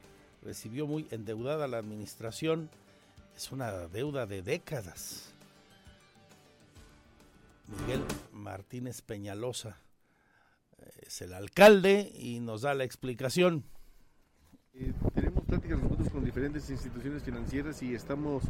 [0.42, 2.70] Recibió muy endeudada la administración.
[3.36, 5.32] Es una deuda de décadas.
[7.68, 9.78] Miguel Martínez Peñalosa
[11.02, 13.62] es el alcalde y nos da la explicación.
[14.72, 18.42] Eh, tenemos pláticas nosotros con diferentes instituciones financieras y estamos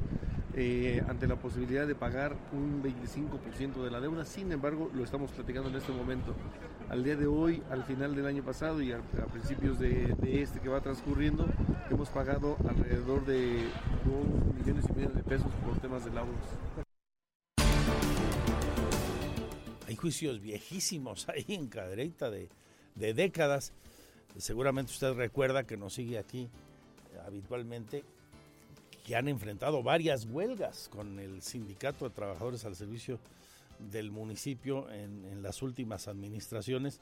[0.57, 4.25] eh, ante la posibilidad de pagar un 25% de la deuda.
[4.25, 6.35] Sin embargo, lo estamos platicando en este momento.
[6.89, 9.01] Al día de hoy, al final del año pasado y a,
[9.33, 11.47] principios de, este que va transcurriendo,
[11.91, 13.65] hemos pagado alrededor de
[14.05, 16.35] 2 millones y medio de pesos por temas de laudos.
[19.89, 22.49] Hay juicios viejísimos ahí en Cadereyta de,
[22.95, 23.73] de décadas
[24.39, 26.49] seguramente usted recuerda que nos sigue aquí
[27.27, 28.05] habitualmente,
[29.05, 33.21] que han enfrentado varias huelgas con el Sindicato de Trabajadores al Servicio
[33.79, 37.01] del municipio en, las últimas administraciones.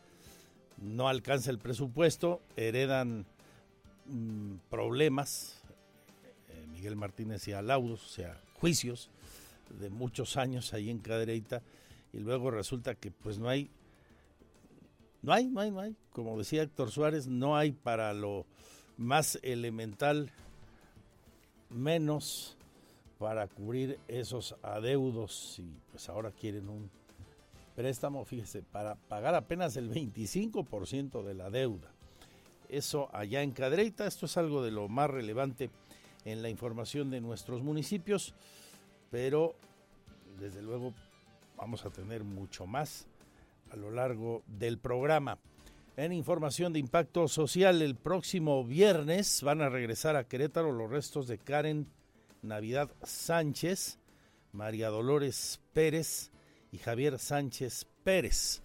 [0.79, 3.25] No alcanza el presupuesto, heredan
[4.07, 5.63] mm, problemas,
[6.49, 9.09] eh, Miguel Martínez y Alaudos, o sea, juicios
[9.79, 11.63] de muchos años ahí en Cadereyta,
[12.13, 13.71] y luego resulta que pues no hay
[15.23, 15.97] no hay, no hay, no hay.
[16.11, 18.45] Como decía Héctor Suárez, no hay para lo
[18.97, 20.33] más elemental
[21.73, 22.57] menos
[23.19, 26.91] para cubrir esos adeudos y pues ahora quieren un
[27.75, 31.91] préstamo, fíjese, para pagar apenas el 25% de la deuda.
[32.69, 35.71] Eso allá en Cadreita, esto es algo de lo más relevante
[36.25, 38.35] en la información de nuestros municipios,
[39.11, 39.55] pero
[40.39, 40.93] desde luego
[41.57, 43.07] vamos a tener mucho más
[43.71, 45.39] a lo largo del programa.
[45.95, 51.27] En información de impacto social, el próximo viernes van a regresar a Querétaro los restos
[51.27, 51.87] de Karen
[52.41, 53.99] Navidad Sánchez,
[54.53, 56.31] María Dolores Pérez
[56.71, 58.63] y Javier Sánchez Pérez.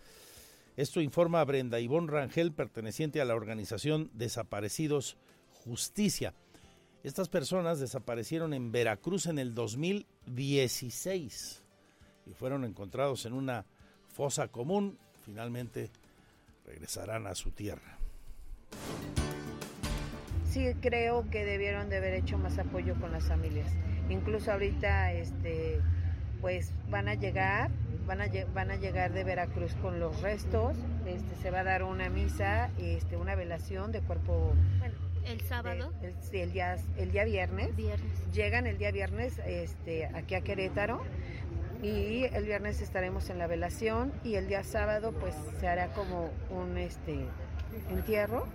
[0.78, 5.17] Esto informa Brenda Ivonne Rangel, perteneciente a la organización Desaparecidos
[5.65, 6.34] Justicia.
[7.03, 11.61] Estas personas desaparecieron en Veracruz en el 2016
[12.25, 13.65] y fueron encontrados en una
[14.07, 15.91] fosa común, finalmente
[16.68, 17.97] regresarán a su tierra.
[20.45, 23.72] Sí, creo que debieron de haber hecho más apoyo con las familias.
[24.09, 25.80] Incluso ahorita, este,
[26.41, 27.72] pues van a llegar,
[28.05, 30.78] van a, van a llegar de Veracruz con los restos.
[31.05, 34.53] Este, se va a dar una misa, este, una velación de cuerpo.
[34.80, 34.95] Bueno,
[35.26, 35.93] el sábado.
[36.01, 37.76] el, el, día, el día viernes.
[37.76, 38.32] Viernes.
[38.34, 41.03] Llegan el día viernes, este, aquí a Querétaro
[41.82, 46.30] y el viernes estaremos en la velación y el día sábado pues se hará como
[46.49, 47.25] un este
[47.89, 48.47] entierro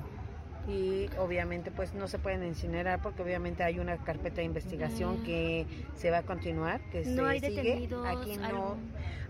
[0.68, 5.66] y obviamente pues no se pueden incinerar porque obviamente hay una carpeta de investigación que
[5.96, 7.88] se va a continuar que no se hay sigue.
[8.06, 8.76] aquí no.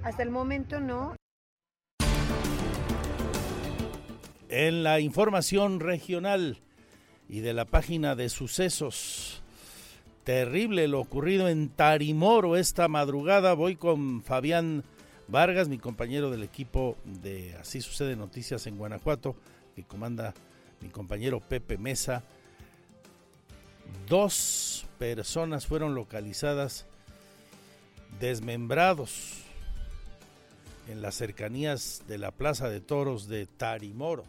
[0.03, 1.17] hasta el momento no.
[4.49, 6.61] En la información regional
[7.29, 9.42] y de la página de sucesos
[10.25, 13.55] Terrible lo ocurrido en Tarimoro esta madrugada.
[13.55, 14.85] Voy con Fabián
[15.27, 19.35] Vargas, mi compañero del equipo de Así sucede Noticias en Guanajuato,
[19.75, 20.33] que comanda
[20.81, 22.23] mi compañero Pepe Mesa.
[24.09, 26.87] Dos personas fueron localizadas
[28.21, 29.43] desmembrados
[30.87, 34.25] en las cercanías de la Plaza de Toros de Tarimoro.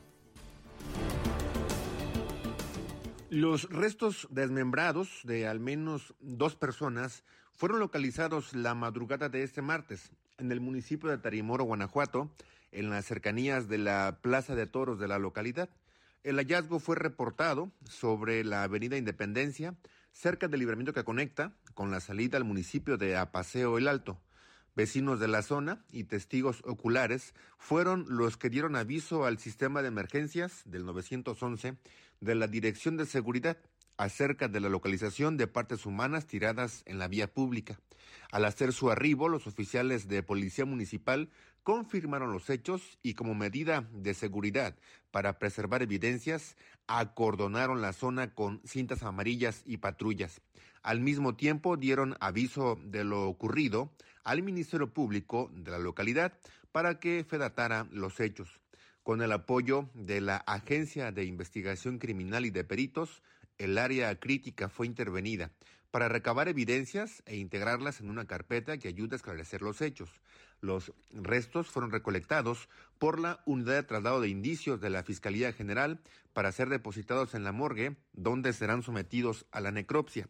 [3.34, 10.12] Los restos desmembrados de al menos dos personas fueron localizados la madrugada de este martes
[10.38, 12.32] en el municipio de Tarimoro, Guanajuato,
[12.72, 15.72] en las cercanías de la Plaza de Toros de la localidad.
[16.24, 19.74] El hallazgo fue reportado sobre la Avenida Independencia,
[20.12, 24.22] cerca del libramiento que conecta con la salida al municipio de Apaseo el Alto.
[24.76, 29.90] Vecinos de la zona y testigos oculares fueron los que dieron aviso al sistema de
[29.90, 31.78] emergencias del 911
[32.22, 33.58] de la Dirección de Seguridad
[33.98, 37.80] acerca de la localización de partes humanas tiradas en la vía pública.
[38.32, 41.30] Al hacer su arribo, los oficiales de Policía Municipal
[41.62, 44.76] confirmaron los hechos y como medida de seguridad
[45.12, 46.58] para preservar evidencias,
[46.88, 50.42] acordonaron la zona con cintas amarillas y patrullas.
[50.84, 53.94] Al mismo tiempo dieron aviso de lo ocurrido
[54.26, 56.34] al Ministerio Público de la localidad
[56.74, 58.60] para que fedatara los hechos.
[59.02, 63.24] Con el apoyo de la Agencia de Investigación Criminal y de Peritos,
[63.58, 65.52] el área crítica fue intervenida
[65.90, 70.10] para recabar evidencias e integrarlas en una carpeta que ayude a esclarecer los hechos.
[70.60, 72.68] Los restos fueron recolectados
[72.98, 76.02] por la Unidad de Traslado de Indicios de la Fiscalía General
[76.34, 80.28] para ser depositados en la morgue, donde serán sometidos a la necropsia.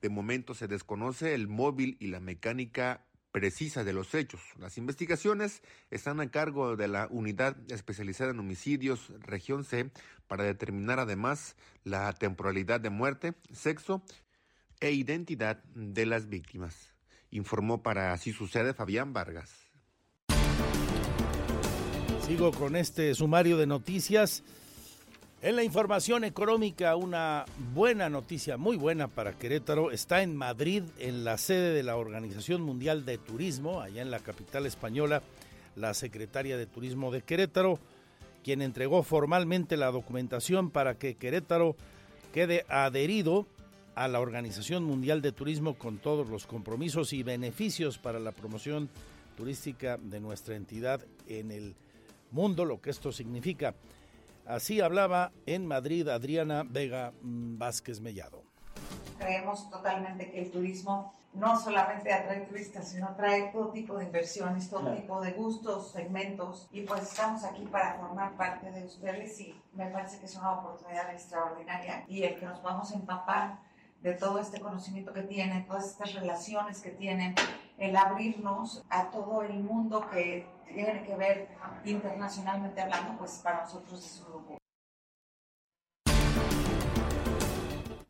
[0.00, 4.40] De momento se desconoce el móvil y la mecánica precisa de los hechos.
[4.58, 9.90] Las investigaciones están a cargo de la Unidad Especializada en Homicidios Región C
[10.26, 14.02] para determinar además la temporalidad de muerte, sexo
[14.80, 16.94] e identidad de las víctimas.
[17.30, 19.66] Informó para Así Sucede Fabián Vargas.
[22.26, 24.42] Sigo con este sumario de noticias.
[25.46, 31.22] En la información económica, una buena noticia, muy buena para Querétaro, está en Madrid, en
[31.22, 35.22] la sede de la Organización Mundial de Turismo, allá en la capital española,
[35.76, 37.78] la secretaria de Turismo de Querétaro,
[38.42, 41.76] quien entregó formalmente la documentación para que Querétaro
[42.34, 43.46] quede adherido
[43.94, 48.90] a la Organización Mundial de Turismo con todos los compromisos y beneficios para la promoción
[49.36, 51.76] turística de nuestra entidad en el
[52.32, 53.76] mundo, lo que esto significa.
[54.46, 58.44] Así hablaba en Madrid Adriana Vega mm, Vázquez Mellado.
[59.18, 64.70] Creemos totalmente que el turismo no solamente atrae turistas, sino atrae todo tipo de inversiones,
[64.70, 69.60] todo tipo de gustos, segmentos, y pues estamos aquí para formar parte de ustedes y
[69.74, 73.58] me parece que es una oportunidad extraordinaria y el que nos vamos a empapar
[74.00, 77.34] de todo este conocimiento que tienen, todas estas relaciones que tienen,
[77.78, 81.48] el abrirnos a todo el mundo que tiene que ver
[81.84, 84.58] internacionalmente hablando, pues para nosotros es un lujo.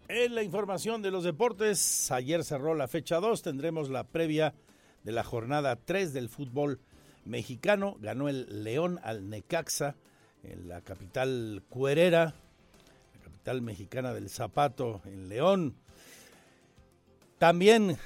[0.08, 4.54] En la información de los deportes, ayer cerró la fecha 2, tendremos la previa
[5.02, 6.80] de la jornada 3 del fútbol
[7.24, 7.96] mexicano.
[8.00, 9.96] Ganó el León al Necaxa
[10.42, 12.34] en la capital cuerera,
[13.14, 15.74] la capital mexicana del zapato en León.
[17.38, 17.98] También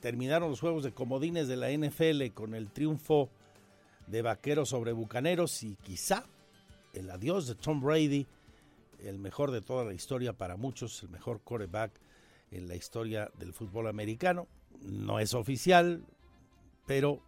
[0.00, 3.28] terminaron los juegos de comodines de la NFL con el triunfo
[4.06, 6.24] de Vaqueros sobre Bucaneros y quizá
[6.92, 8.26] el adiós de Tom Brady,
[9.00, 11.92] el mejor de toda la historia para muchos, el mejor quarterback
[12.50, 14.46] en la historia del fútbol americano.
[14.82, 16.04] No es oficial,
[16.86, 17.22] pero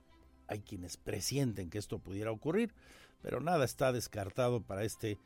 [0.46, 2.74] hay quienes presienten que esto pudiera ocurrir,
[3.22, 5.18] pero nada está descartado para este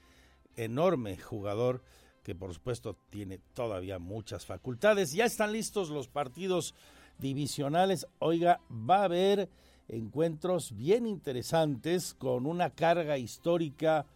[0.56, 1.82] enorme jugador
[2.22, 5.12] que por supuesto tiene todavía muchas facultades.
[5.12, 6.74] Ya están listos los partidos
[7.18, 8.06] divisionales.
[8.18, 9.48] Oiga, va a haber
[9.88, 14.06] encuentros bien interesantes con una carga histórica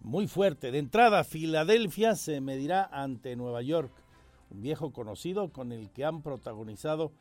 [0.00, 0.70] muy fuerte.
[0.70, 3.92] De entrada, Filadelfia se medirá ante Nueva York,
[4.50, 7.12] un viejo conocido con el que han protagonizado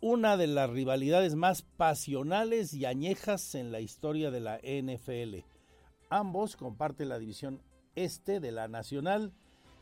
[0.00, 5.44] una de las rivalidades más pasionales y añejas en la historia de la NFL.
[6.08, 7.62] Ambos comparten la división
[7.94, 9.32] este de la Nacional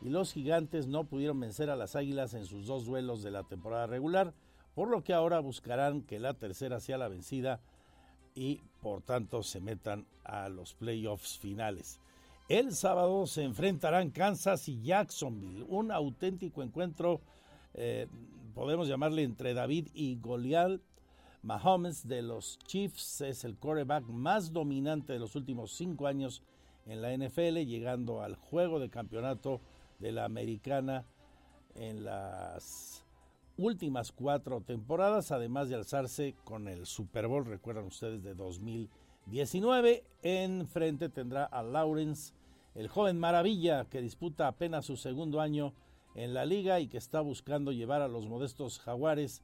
[0.01, 3.43] y los gigantes no pudieron vencer a las Águilas en sus dos duelos de la
[3.43, 4.33] temporada regular,
[4.79, 7.59] por lo que ahora buscarán que la tercera sea la vencida
[8.33, 11.99] y por tanto se metan a los playoffs finales.
[12.47, 17.19] El sábado se enfrentarán Kansas y Jacksonville, un auténtico encuentro,
[17.73, 18.07] eh,
[18.55, 20.79] podemos llamarle entre David y Goliath.
[21.43, 26.41] Mahomes de los Chiefs es el quarterback más dominante de los últimos cinco años
[26.85, 29.59] en la NFL, llegando al juego de campeonato
[29.99, 31.03] de la americana
[31.75, 33.03] en las
[33.59, 40.03] últimas cuatro temporadas, además de alzarse con el Super Bowl, recuerdan ustedes, de 2019.
[40.23, 42.33] En frente tendrá a Lawrence,
[42.73, 45.73] el joven maravilla que disputa apenas su segundo año
[46.15, 49.43] en la liga y que está buscando llevar a los modestos jaguares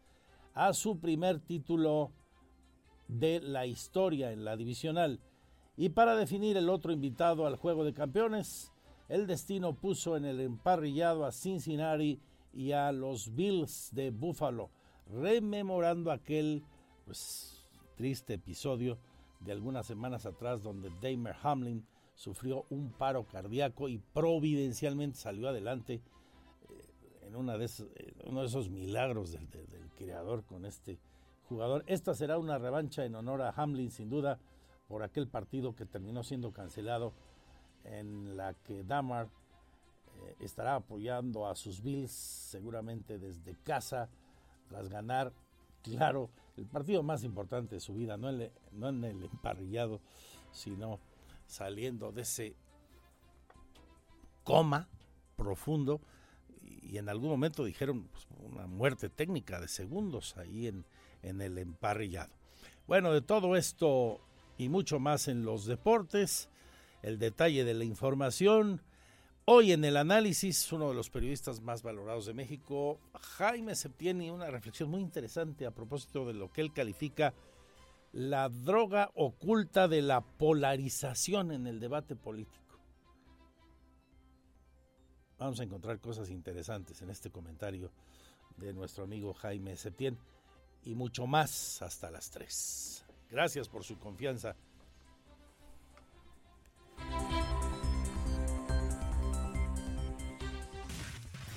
[0.54, 2.12] a su primer título
[3.10, 5.20] de la historia en la divisional.
[5.76, 8.72] Y para definir el otro invitado al juego de campeones,
[9.10, 12.22] el destino puso en el emparrillado a Cincinnati
[12.56, 14.72] y a los Bills de Buffalo,
[15.08, 16.64] rememorando aquel
[17.06, 18.98] pues, triste episodio
[19.42, 21.86] de algunas semanas atrás donde Damer Hamlin
[22.16, 27.70] sufrió un paro cardíaco y providencialmente salió adelante eh, en una de
[28.26, 30.98] uno de esos milagros del, del creador con este
[31.50, 31.84] jugador.
[31.88, 34.40] Esta será una revancha en honor a Hamlin, sin duda,
[34.88, 37.14] por aquel partido que terminó siendo cancelado
[37.84, 39.30] en la que Damar
[40.40, 44.10] estará apoyando a sus Bills seguramente desde casa
[44.68, 45.34] tras ganar,
[45.84, 48.32] claro, el partido más importante de su vida, no,
[48.72, 50.02] no en el emparrillado,
[50.52, 51.00] sino
[51.48, 52.56] saliendo de ese
[54.44, 54.88] coma
[55.36, 56.02] profundo
[56.62, 60.86] y en algún momento dijeron pues, una muerte técnica de segundos ahí en,
[61.24, 62.34] en el emparrillado.
[62.88, 64.22] Bueno, de todo esto
[64.58, 66.50] y mucho más en los deportes
[67.02, 68.82] el detalle de la información.
[69.48, 74.50] Hoy en el análisis, uno de los periodistas más valorados de México, Jaime Septieni, una
[74.50, 77.32] reflexión muy interesante a propósito de lo que él califica
[78.12, 82.80] la droga oculta de la polarización en el debate político.
[85.38, 87.92] Vamos a encontrar cosas interesantes en este comentario
[88.58, 90.18] de nuestro amigo Jaime Septién
[90.82, 93.06] y mucho más hasta las 3.
[93.30, 94.56] Gracias por su confianza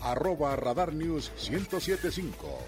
[0.00, 2.58] arroba Radar News 1075.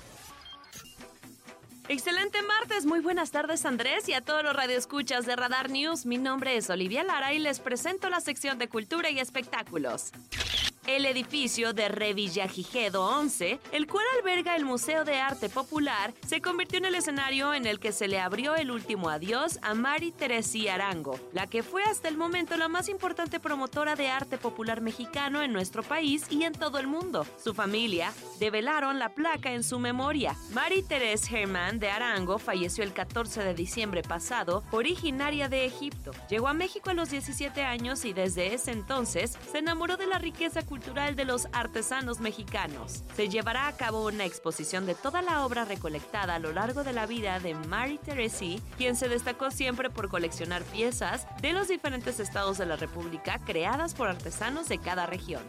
[1.88, 6.06] Excelente martes, muy buenas tardes Andrés y a todos los radioescuchas de Radar News.
[6.06, 10.12] Mi nombre es Olivia Lara y les presento la sección de cultura y espectáculos
[10.86, 16.78] el edificio de Revillagigedo 11, el cual alberga el Museo de Arte Popular, se convirtió
[16.78, 20.68] en el escenario en el que se le abrió el último adiós a Mari Teresi
[20.68, 25.42] Arango, la que fue hasta el momento la más importante promotora de arte popular mexicano
[25.42, 27.26] en nuestro país y en todo el mundo.
[27.42, 30.36] Su familia develaron la placa en su memoria.
[30.52, 36.12] Mari Teresa Herman de Arango falleció el 14 de diciembre pasado, originaria de Egipto.
[36.28, 40.18] Llegó a México a los 17 años y desde ese entonces se enamoró de la
[40.18, 43.02] riqueza cultural de los artesanos mexicanos.
[43.16, 46.92] Se llevará a cabo una exposición de toda la obra recolectada a lo largo de
[46.92, 52.20] la vida de Mary Teresi, quien se destacó siempre por coleccionar piezas de los diferentes
[52.20, 55.42] estados de la República creadas por artesanos de cada región.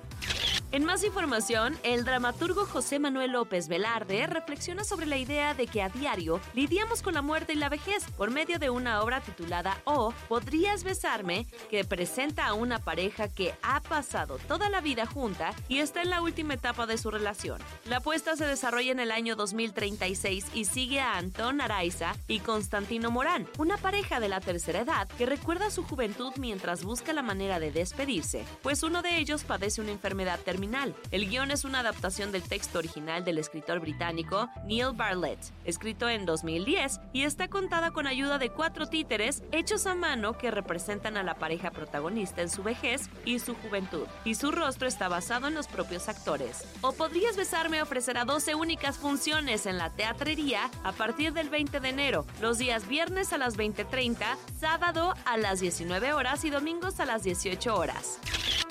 [0.73, 5.81] En más información, el dramaturgo José Manuel López Velarde reflexiona sobre la idea de que
[5.81, 9.81] a diario lidiamos con la muerte y la vejez por medio de una obra titulada
[9.83, 15.53] O Podrías besarme, que presenta a una pareja que ha pasado toda la vida junta
[15.67, 17.61] y está en la última etapa de su relación.
[17.85, 23.11] La apuesta se desarrolla en el año 2036 y sigue a Antón Araiza y Constantino
[23.11, 27.59] Morán, una pareja de la tercera edad que recuerda su juventud mientras busca la manera
[27.59, 30.71] de despedirse, pues uno de ellos padece una enfermedad terminal
[31.11, 36.25] el guion es una adaptación del texto original del escritor británico Neil Bartlett, escrito en
[36.25, 41.23] 2010, y está contada con ayuda de cuatro títeres hechos a mano que representan a
[41.23, 45.53] la pareja protagonista en su vejez y su juventud, y su rostro está basado en
[45.53, 46.65] los propios actores.
[46.81, 51.89] O Podrías Besarme ofrecerá 12 únicas funciones en la teatrería a partir del 20 de
[51.89, 57.05] enero, los días viernes a las 20.30, sábado a las 19 horas y domingos a
[57.05, 58.19] las 18 horas.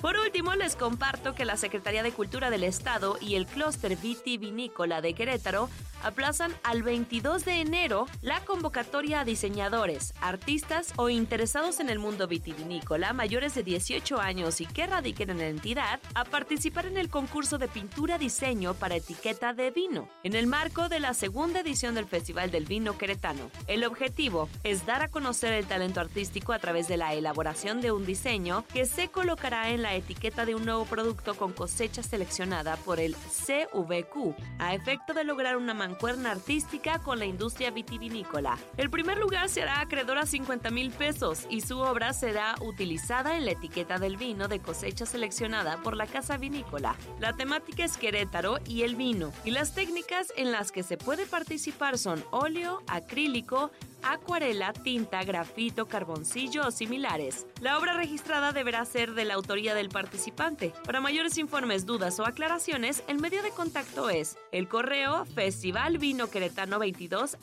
[0.00, 5.02] Por último, les comparto que la Secretaría de Cultura del Estado y el Clúster Vitivinícola
[5.02, 5.68] de Querétaro
[6.02, 12.26] aplazan al 22 de enero la convocatoria a diseñadores, artistas o interesados en el mundo
[12.26, 17.08] vitivinícola mayores de 18 años y que radiquen en la entidad a participar en el
[17.08, 21.94] concurso de pintura diseño para etiqueta de vino, en el marco de la segunda edición
[21.94, 23.50] del Festival del Vino Queretano.
[23.66, 27.90] El objetivo es dar a conocer el talento artístico a través de la elaboración de
[27.90, 32.76] un diseño que se colocará en la etiqueta de un nuevo producto con cosecha seleccionada
[32.76, 38.58] por el CVQ, a efecto de lograr una mancuerna artística con la industria vitivinícola.
[38.76, 43.46] El primer lugar será acreedor a 50 mil pesos y su obra será utilizada en
[43.46, 46.96] la etiqueta del vino de cosecha seleccionada por la casa vinícola.
[47.18, 51.26] La temática es Querétaro y el vino, y las técnicas en las que se puede
[51.26, 53.70] participar son óleo, acrílico,
[54.02, 57.46] acuarela, tinta, grafito, carboncillo o similares.
[57.60, 60.72] La obra registrada deberá ser de la autoría del participante.
[60.84, 67.38] Para mayores informes, dudas o aclaraciones, el medio de contacto es el correo festivalvinoqueretano22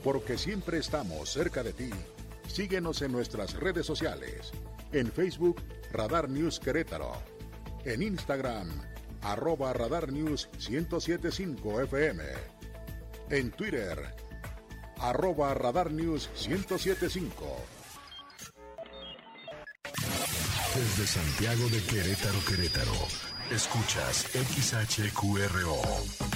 [0.07, 1.91] Porque siempre estamos cerca de ti.
[2.47, 4.53] Síguenos en nuestras redes sociales.
[4.93, 7.13] En Facebook, Radar News Querétaro.
[7.85, 8.69] En Instagram,
[9.23, 12.23] arroba Radar News 1075 FM.
[13.31, 14.01] En Twitter,
[14.99, 17.57] arroba Radar News 1075.
[20.73, 23.09] Desde Santiago de Querétaro, Querétaro,
[23.51, 26.36] escuchas XHQRO.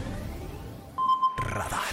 [1.51, 1.83] Radar.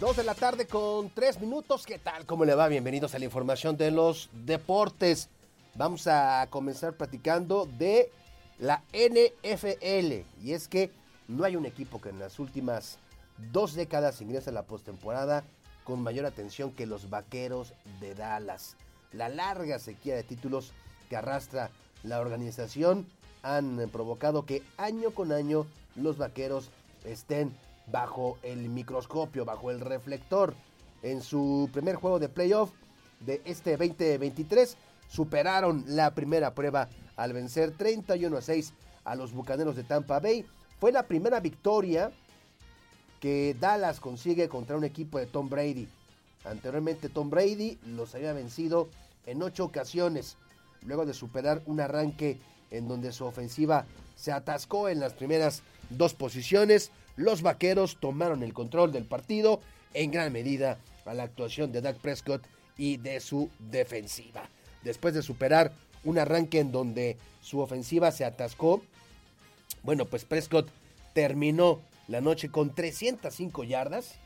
[0.00, 1.86] Dos de la tarde con tres minutos.
[1.86, 2.26] ¿Qué tal?
[2.26, 2.66] ¿Cómo le va?
[2.66, 5.28] Bienvenidos a la información de los deportes.
[5.76, 8.10] Vamos a comenzar platicando de
[8.58, 10.24] la NFL.
[10.42, 10.90] Y es que
[11.28, 12.98] no hay un equipo que en las últimas
[13.52, 15.44] dos décadas ingrese a la postemporada
[15.84, 18.76] con mayor atención que los vaqueros de Dallas.
[19.12, 20.72] La larga sequía de títulos
[21.08, 21.70] que arrastra
[22.02, 23.06] la organización
[23.42, 25.66] han provocado que año con año
[25.96, 26.70] los vaqueros
[27.04, 27.52] estén
[27.90, 30.54] bajo el microscopio, bajo el reflector.
[31.02, 32.70] En su primer juego de playoff
[33.20, 34.76] de este 2023
[35.08, 38.72] superaron la primera prueba al vencer 31 a 6
[39.04, 40.46] a los Bucaneros de Tampa Bay.
[40.78, 42.12] Fue la primera victoria
[43.22, 45.86] que Dallas consigue contra un equipo de Tom Brady.
[46.44, 48.88] Anteriormente Tom Brady los había vencido
[49.26, 50.36] en ocho ocasiones,
[50.84, 52.40] luego de superar un arranque
[52.72, 56.90] en donde su ofensiva se atascó en las primeras dos posiciones.
[57.14, 59.60] Los vaqueros tomaron el control del partido
[59.94, 62.42] en gran medida a la actuación de Dak Prescott
[62.76, 64.48] y de su defensiva.
[64.82, 68.82] Después de superar un arranque en donde su ofensiva se atascó,
[69.84, 70.68] bueno, pues Prescott
[71.12, 71.80] terminó
[72.12, 74.16] la noche con 305 yardas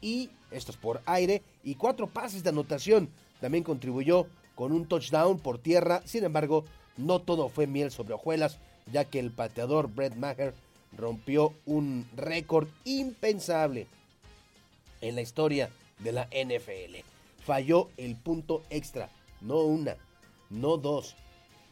[0.00, 3.08] y estos por aire y cuatro pases de anotación.
[3.40, 4.26] También contribuyó
[4.56, 6.02] con un touchdown por tierra.
[6.04, 6.64] Sin embargo,
[6.96, 8.58] no todo fue miel sobre hojuelas,
[8.90, 10.54] ya que el pateador Brett Maher
[10.96, 13.86] rompió un récord impensable
[15.00, 15.70] en la historia
[16.00, 16.96] de la NFL.
[17.44, 19.08] Falló el punto extra,
[19.40, 19.96] no una,
[20.50, 21.14] no dos,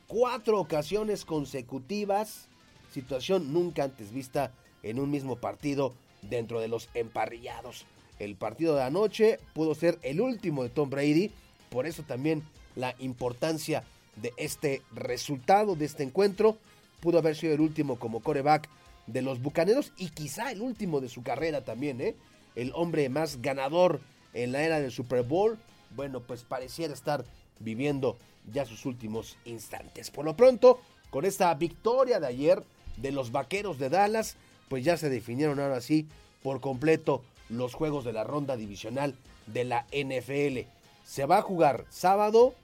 [0.07, 2.47] cuatro ocasiones consecutivas,
[2.93, 4.53] situación nunca antes vista
[4.83, 7.87] en un mismo partido dentro de los emparrillados.
[8.19, 11.31] El partido de anoche pudo ser el último de Tom Brady,
[11.71, 12.43] por eso también
[12.75, 13.85] la importancia
[14.17, 16.57] de este resultado, de este encuentro.
[17.01, 18.69] Pudo haber sido el último como coreback
[19.07, 22.17] de los Bucaneros y quizá el último de su carrera también, ¿eh?
[22.57, 24.01] El hombre más ganador
[24.35, 25.59] en la era del Super Bowl,
[25.95, 27.25] bueno, pues pareciera estar
[27.61, 28.17] viviendo
[28.53, 30.11] ya sus últimos instantes.
[30.11, 32.63] Por lo pronto, con esta victoria de ayer
[32.97, 34.37] de los Vaqueros de Dallas,
[34.69, 36.07] pues ya se definieron ahora sí
[36.43, 39.15] por completo los juegos de la ronda divisional
[39.47, 40.69] de la NFL.
[41.05, 42.55] Se va a jugar sábado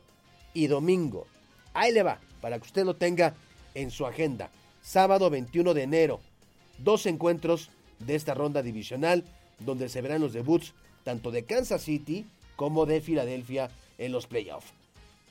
[0.52, 1.26] y domingo.
[1.72, 3.34] Ahí le va, para que usted lo tenga
[3.74, 4.50] en su agenda.
[4.82, 6.20] Sábado 21 de enero,
[6.78, 9.24] dos encuentros de esta ronda divisional
[9.58, 10.74] donde se verán los debuts
[11.04, 12.26] tanto de Kansas City
[12.56, 14.72] como de Filadelfia en los playoffs.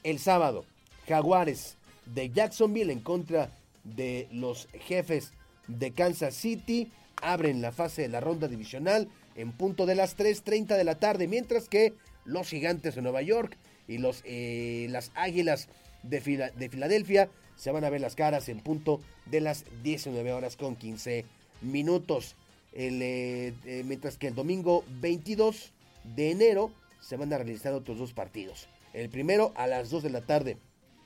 [0.04, 0.66] El sábado,
[1.08, 3.50] Jaguares de Jacksonville en contra
[3.84, 5.34] de los jefes
[5.80, 10.78] de Kansas City abren la fase de la ronda divisional en punto de las 3.30
[10.78, 11.94] de la tarde, mientras que
[12.26, 13.58] los gigantes de Nueva York
[13.88, 15.70] y los, eh, las águilas
[16.04, 20.56] de, de Filadelfia se van a ver las caras en punto de las 19 horas
[20.56, 21.26] con 15
[21.62, 22.36] minutos.
[22.74, 25.72] Eh, eh, mientras que el domingo 22
[26.16, 26.72] de enero
[27.02, 28.68] se van a realizar otros dos partidos.
[28.94, 30.58] El primero a las 2 de la tarde,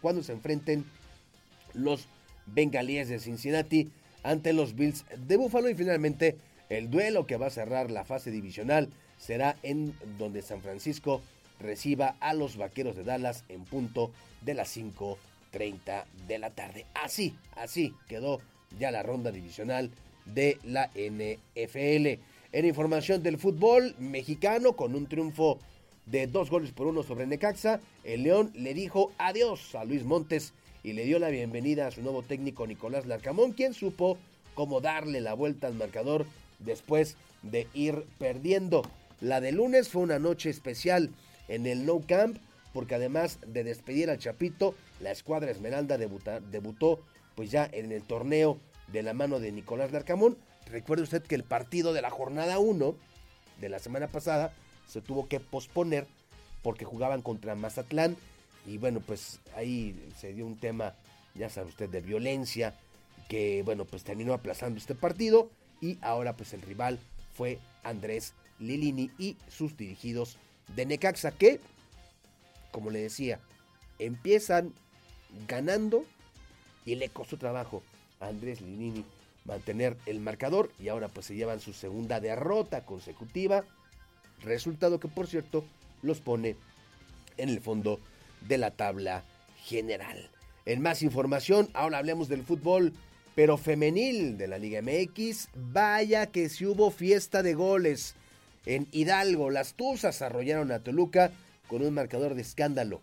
[0.01, 0.85] cuando se enfrenten
[1.73, 2.07] los
[2.45, 3.91] bengalíes de Cincinnati
[4.27, 6.35] ante los Bills de Buffalo y finalmente
[6.69, 11.21] el duelo que va a cerrar la fase divisional será en donde San Francisco
[11.61, 14.11] reciba a los Vaqueros de Dallas en punto
[14.41, 16.85] de las 5.30 de la tarde.
[16.93, 18.41] Así, así quedó
[18.77, 19.91] ya la ronda divisional
[20.25, 22.21] de la NFL.
[22.51, 25.57] En información del fútbol mexicano, con un triunfo
[26.05, 30.53] de dos goles por uno sobre Necaxa, el León le dijo adiós a Luis Montes
[30.83, 34.17] y le dio la bienvenida a su nuevo técnico Nicolás Larcamón, quien supo
[34.53, 36.25] cómo darle la vuelta al marcador
[36.59, 38.83] después de ir perdiendo.
[39.21, 41.09] La de lunes fue una noche especial
[41.47, 42.37] en el No Camp,
[42.73, 46.99] porque además de despedir al Chapito, la escuadra Esmeralda debutó
[47.35, 48.57] pues ya en el torneo
[48.91, 50.37] de la mano de Nicolás Larcamón.
[50.67, 52.95] Recuerde usted que el partido de la jornada 1
[53.61, 54.53] de la semana pasada
[54.87, 56.07] se tuvo que posponer
[56.61, 58.17] porque jugaban contra Mazatlán
[58.67, 60.93] y bueno, pues ahí se dio un tema,
[61.33, 62.75] ya sabe usted, de violencia
[63.29, 65.49] que bueno, pues terminó aplazando este partido
[65.81, 66.99] y ahora pues el rival
[67.33, 70.37] fue Andrés Lilini y sus dirigidos
[70.75, 71.59] de Necaxa que,
[72.71, 73.39] como le decía,
[73.99, 74.73] empiezan
[75.47, 76.03] ganando
[76.85, 77.83] y le costó trabajo
[78.19, 79.05] a Andrés Lilini
[79.45, 83.63] mantener el marcador y ahora pues se llevan su segunda derrota consecutiva,
[84.43, 85.63] resultado que por cierto
[86.01, 86.57] los pone
[87.37, 87.99] en el fondo
[88.41, 89.23] de la tabla
[89.63, 90.29] general.
[90.65, 92.93] En más información, ahora hablemos del fútbol,
[93.35, 95.49] pero femenil de la Liga MX.
[95.55, 98.15] Vaya que si hubo fiesta de goles.
[98.65, 101.31] En Hidalgo, las Tuzas arrollaron a Toluca
[101.67, 102.99] con un marcador de escándalo.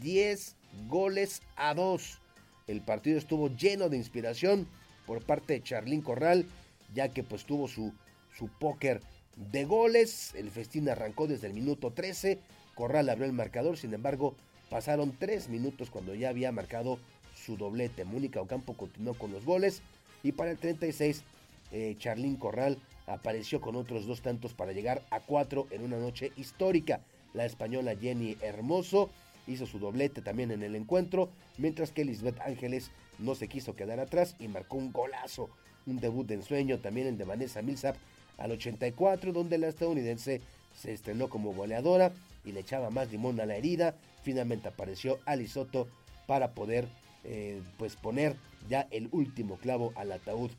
[0.00, 0.56] 10
[0.88, 2.18] goles a 2.
[2.66, 4.66] El partido estuvo lleno de inspiración
[5.06, 6.46] por parte de Charlín Corral,
[6.94, 7.92] ya que pues tuvo su,
[8.36, 9.02] su póker
[9.36, 10.34] de goles.
[10.34, 12.40] El festín arrancó desde el minuto 13.
[12.74, 14.34] Corral abrió el marcador, sin embargo,
[14.74, 16.98] pasaron 3 minutos cuando ya había marcado
[17.36, 18.04] su doblete.
[18.04, 19.82] Mónica Ocampo continuó con los goles
[20.24, 21.22] y para el 36
[21.70, 26.32] eh, Charlín Corral apareció con otros dos tantos para llegar a 4 en una noche
[26.36, 27.02] histórica.
[27.34, 29.10] La española Jenny Hermoso
[29.46, 34.00] hizo su doblete también en el encuentro, mientras que Lisbeth Ángeles no se quiso quedar
[34.00, 35.50] atrás y marcó un golazo.
[35.86, 37.94] Un debut de ensueño también el de Vanessa Millsap
[38.38, 40.40] al 84, donde la estadounidense
[40.74, 42.10] se estrenó como goleadora
[42.44, 43.94] y le echaba más limón a la herida.
[44.24, 45.86] Finalmente apareció Ali Soto
[46.26, 46.88] para poder
[47.24, 48.36] eh, pues poner
[48.68, 50.50] ya el último clavo al ataúd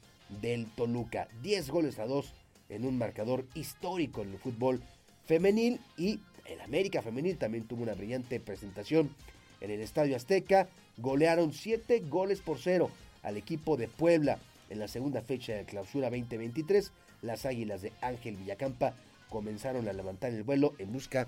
[0.42, 1.28] del Toluca.
[1.42, 2.34] 10 goles a 2
[2.70, 4.82] en un marcador histórico en el fútbol
[5.26, 9.10] femenil y el América femenil también tuvo una brillante presentación
[9.62, 10.70] en el Estadio Azteca.
[10.98, 12.90] Golearon 7 goles por 0
[13.24, 14.38] al equipo de Puebla
[14.70, 16.92] en la segunda fecha de clausura 2023.
[17.24, 18.94] Las Águilas de Ángel Villacampa
[19.30, 21.28] comenzaron a levantar el vuelo en busca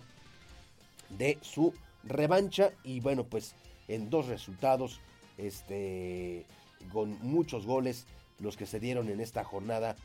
[1.10, 1.74] de su
[2.08, 3.56] revancha y bueno pues
[3.88, 5.00] en dos resultados
[5.38, 6.46] este
[6.92, 8.06] con muchos goles
[8.40, 9.96] los que se dieron en esta jornada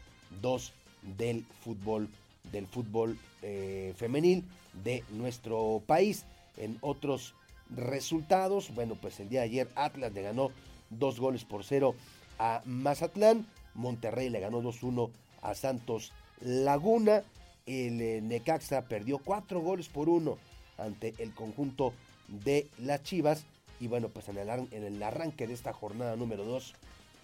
[0.41, 0.73] 2
[1.19, 2.09] del fútbol
[2.51, 4.45] del fútbol eh, femenil
[4.85, 6.25] de nuestro país.
[6.57, 7.35] En otros
[7.71, 10.51] resultados, bueno, pues el día de ayer Atlas le ganó
[10.91, 11.95] dos goles por cero
[12.39, 15.11] a Mazatlán, Monterrey le ganó 2-1
[15.43, 17.23] a Santos Laguna,
[17.67, 20.37] el eh, Necaxa perdió cuatro goles por uno
[20.83, 21.93] ante el conjunto
[22.29, 23.45] de las Chivas
[23.83, 26.75] y bueno, pues en el, en el arranque de esta jornada número 2,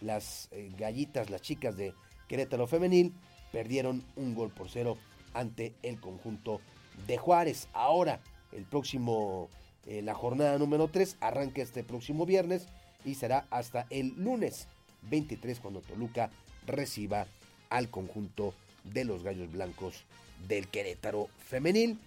[0.01, 1.95] las eh, gallitas, las chicas de
[2.27, 3.13] Querétaro Femenil,
[3.53, 4.99] perdieron un gol por cero
[5.35, 6.61] ante el conjunto
[7.07, 7.69] de Juárez.
[7.73, 9.49] Ahora, el próximo,
[9.87, 12.67] eh, la jornada número 3 arranca este próximo viernes
[13.05, 14.67] y será hasta el lunes
[15.11, 16.29] 23 cuando Toluca
[16.67, 17.29] reciba
[17.71, 18.53] al conjunto
[18.83, 20.03] de los Gallos Blancos
[20.49, 22.01] del Querétaro Femenil,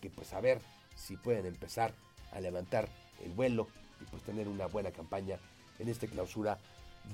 [0.00, 0.60] que pues a ver
[0.98, 1.94] si pueden empezar
[2.32, 2.88] a levantar
[3.24, 3.68] el vuelo
[4.00, 5.38] y pues tener una buena campaña
[5.78, 6.58] en esta clausura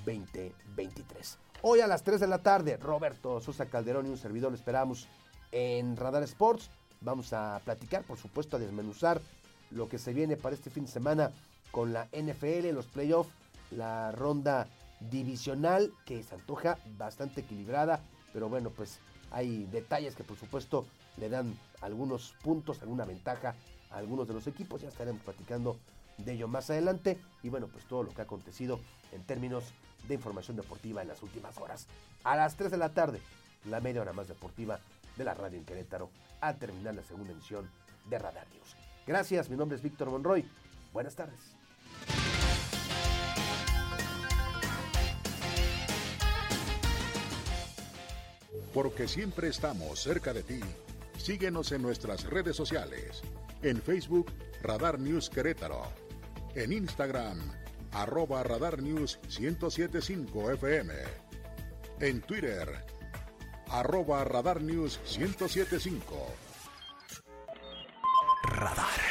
[0.05, 1.37] 2023.
[1.61, 5.07] Hoy a las 3 de la tarde, Roberto Sosa Calderón y un servidor esperamos
[5.51, 6.69] en Radar Sports.
[7.01, 9.21] Vamos a platicar, por supuesto, a desmenuzar
[9.71, 11.31] lo que se viene para este fin de semana
[11.71, 13.31] con la NFL, los playoffs,
[13.71, 14.67] la ronda
[14.99, 18.01] divisional que se antoja bastante equilibrada,
[18.33, 18.99] pero bueno, pues
[19.31, 20.85] hay detalles que por supuesto
[21.17, 23.55] le dan algunos puntos, alguna ventaja
[23.95, 25.77] algunos de los equipos, ya estaremos platicando
[26.17, 28.79] de ello más adelante y bueno, pues todo lo que ha acontecido
[29.11, 29.63] en términos
[30.07, 31.87] de información deportiva en las últimas horas.
[32.23, 33.19] A las 3 de la tarde,
[33.65, 34.79] la media hora más deportiva
[35.17, 36.09] de la radio en Querétaro,
[36.41, 37.69] a terminar la segunda emisión
[38.09, 38.75] de Radar News.
[39.07, 40.45] Gracias, mi nombre es Víctor Monroy.
[40.93, 41.39] Buenas tardes.
[48.73, 50.59] Porque siempre estamos cerca de ti.
[51.17, 53.23] Síguenos en nuestras redes sociales.
[53.65, 54.29] En Facebook,
[54.61, 55.91] Radar News Querétaro.
[56.53, 57.39] En Instagram,
[57.93, 60.93] arroba Radar News 1075 FM.
[61.99, 62.69] En Twitter,
[63.69, 66.13] arroba Radar News 1075.
[68.43, 69.04] Radar.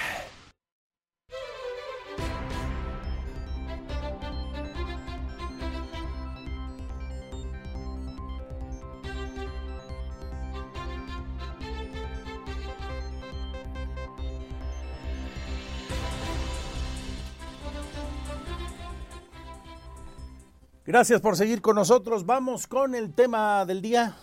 [20.95, 22.25] Gracias por seguir con nosotros.
[22.25, 24.15] Vamos con el tema del día.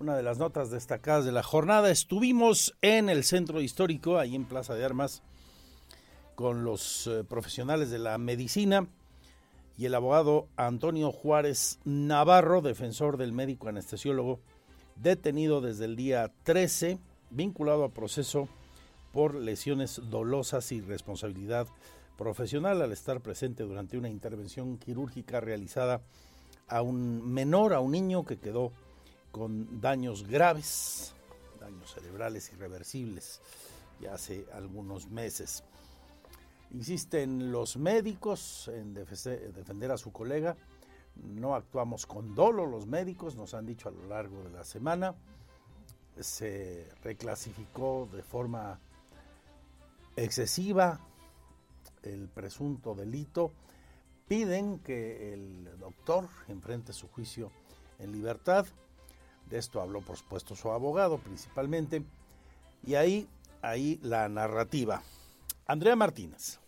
[0.00, 1.90] Una de las notas destacadas de la jornada.
[1.90, 5.22] Estuvimos en el centro histórico, ahí en Plaza de Armas,
[6.34, 8.86] con los eh, profesionales de la medicina
[9.78, 14.40] y el abogado Antonio Juárez Navarro, defensor del médico anestesiólogo,
[14.96, 16.98] detenido desde el día 13,
[17.30, 18.46] vinculado a proceso
[19.10, 21.66] por lesiones dolosas y responsabilidad
[22.16, 26.02] profesional al estar presente durante una intervención quirúrgica realizada
[26.68, 28.72] a un menor, a un niño que quedó
[29.30, 31.14] con daños graves,
[31.60, 33.40] daños cerebrales irreversibles,
[34.00, 35.64] ya hace algunos meses.
[36.72, 40.56] Insisten los médicos en defender a su colega.
[41.16, 45.14] No actuamos con dolo los médicos, nos han dicho a lo largo de la semana.
[46.18, 48.80] Se reclasificó de forma
[50.16, 51.00] excesiva
[52.02, 53.52] el presunto delito
[54.28, 57.50] piden que el doctor enfrente su juicio
[57.98, 58.66] en libertad.
[59.48, 62.02] De esto habló, por supuesto, su abogado principalmente.
[62.84, 63.28] Y ahí,
[63.60, 65.02] ahí la narrativa.
[65.66, 66.61] Andrea Martínez.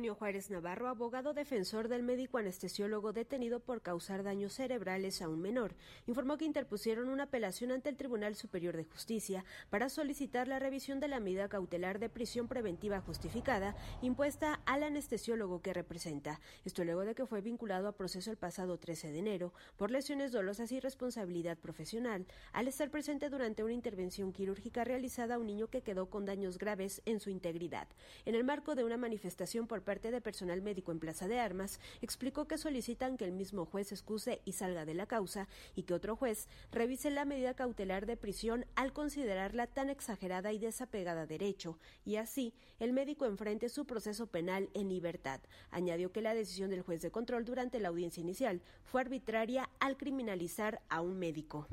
[0.00, 5.42] Antonio Juárez Navarro, abogado defensor del médico anestesiólogo detenido por causar daños cerebrales a un
[5.42, 5.74] menor,
[6.06, 11.00] informó que interpusieron una apelación ante el Tribunal Superior de Justicia para solicitar la revisión
[11.00, 16.40] de la medida cautelar de prisión preventiva justificada impuesta al anestesiólogo que representa.
[16.64, 20.32] Esto luego de que fue vinculado a proceso el pasado 13 de enero por lesiones
[20.32, 22.24] dolosas y responsabilidad profesional
[22.54, 26.56] al estar presente durante una intervención quirúrgica realizada a un niño que quedó con daños
[26.56, 27.86] graves en su integridad.
[28.24, 31.80] En el marco de una manifestación por parte de personal médico en Plaza de Armas,
[32.00, 35.94] explicó que solicitan que el mismo juez excuse y salga de la causa y que
[35.94, 41.76] otro juez revise la medida cautelar de prisión al considerarla tan exagerada y desapegada derecho,
[42.04, 45.40] y así el médico enfrente su proceso penal en libertad.
[45.72, 49.96] Añadió que la decisión del juez de control durante la audiencia inicial fue arbitraria al
[49.96, 51.66] criminalizar a un médico.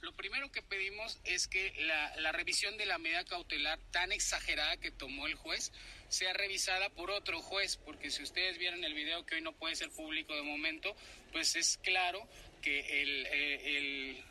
[0.00, 4.90] Lo primero que pedimos es que la, revisión de la medida cautelar tan exagerada que
[4.90, 5.72] tomó el juez
[6.08, 9.76] sea revisada por otro juez, porque si ustedes vieron el video que hoy no puede
[9.76, 10.96] ser público de momento,
[11.32, 12.26] pues es claro
[12.62, 14.24] que el, eh,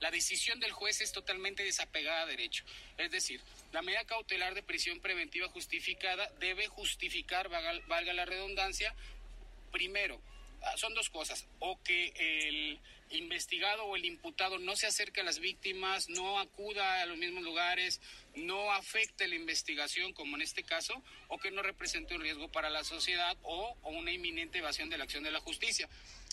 [0.00, 2.64] la decisión del juez es totalmente desapegada a derecho.
[2.98, 3.40] Es decir,
[3.72, 8.94] la medida cautelar de prisión preventiva justificada debe justificar, valga, valga la redundancia,
[9.70, 10.20] primero,
[10.62, 12.12] ah, son dos cosas, o que
[12.48, 12.80] el
[13.12, 17.42] investigado o el imputado no se acerque a las víctimas, no acuda a los mismos
[17.42, 18.00] lugares,
[18.34, 22.70] no afecte la investigación, como en este caso, o que no represente un riesgo para
[22.70, 25.88] la sociedad o, o una inminente evasión de la acción de la justicia.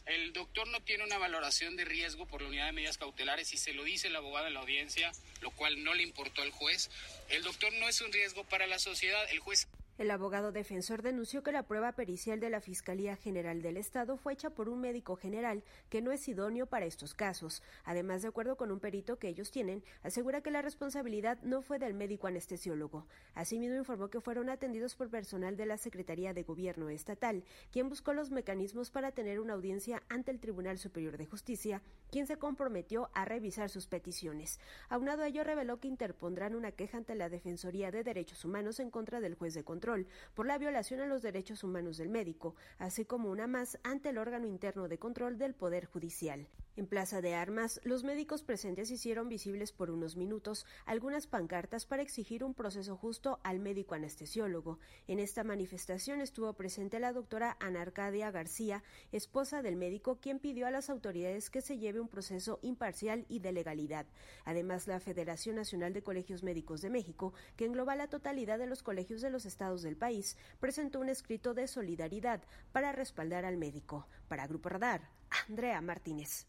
[0.05, 3.57] El doctor no tiene una valoración de riesgo por la unidad de medidas cautelares y
[3.57, 5.11] se lo dice el abogado en la audiencia,
[5.41, 6.89] lo cual no le importó al juez.
[7.29, 9.67] El doctor no es un riesgo para la sociedad, el juez
[9.99, 14.31] el abogado defensor denunció que la prueba pericial de la Fiscalía General del Estado fue
[14.31, 17.61] hecha por un médico general que no es idóneo para estos casos.
[17.83, 21.79] Además, de acuerdo con un perito que ellos tienen, asegura que la responsabilidad no fue
[21.79, 23.07] del médico anestesiólogo.
[23.33, 27.43] Asimismo, informó que fueron atendidos por personal de la Secretaría de Gobierno Estatal,
[27.73, 32.25] quien buscó los mecanismos para tener una audiencia ante el Tribunal Superior de Justicia, quien
[32.25, 34.61] se comprometió a revisar sus peticiones.
[34.87, 38.91] Aunado a ello, reveló que interpondrán una queja ante la Defensoría de Derechos Humanos en
[38.91, 39.88] contra del juez de control
[40.33, 44.17] por la violación a los derechos humanos del médico, así como una más ante el
[44.17, 46.47] órgano interno de control del Poder Judicial.
[46.79, 52.03] En Plaza de Armas, los médicos presentes hicieron visibles por unos minutos algunas pancartas para
[52.03, 54.79] exigir un proceso justo al médico anestesiólogo.
[55.05, 60.67] En esta manifestación estuvo presente la doctora Ana Arcadia García, esposa del médico, quien pidió
[60.67, 64.05] a las autoridades que se lleve un proceso imparcial y de legalidad.
[64.45, 68.83] Además, la Federación Nacional de Colegios Médicos de México, que engloba la totalidad de los
[68.83, 74.07] colegios de los estados del país, presentó un escrito de solidaridad para respaldar al médico.
[74.29, 75.09] Para Grupo Radar,
[75.49, 76.47] Andrea Martínez.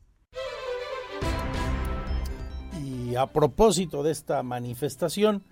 [2.83, 5.43] Y a propósito de esta manifestación,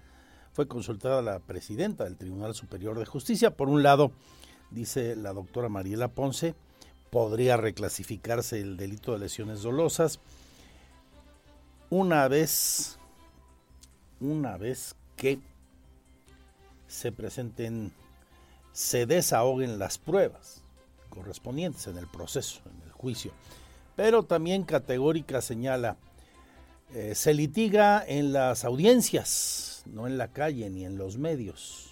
[0.53, 3.51] fue consultada la presidenta del Tribunal Superior de Justicia.
[3.51, 4.13] Por un lado,
[4.71, 6.55] dice la doctora Mariela Ponce,
[7.11, 10.21] podría reclasificarse el delito de lesiones dolosas
[11.91, 12.99] una vez,
[14.21, 15.39] una vez que
[16.87, 17.93] se presenten,
[18.73, 20.63] se desahoguen las pruebas
[21.09, 23.33] correspondientes en el proceso, en el juicio.
[23.97, 25.97] Pero también categórica señala
[26.95, 31.88] eh, se litiga en las audiencias, no en la calle ni en los medios.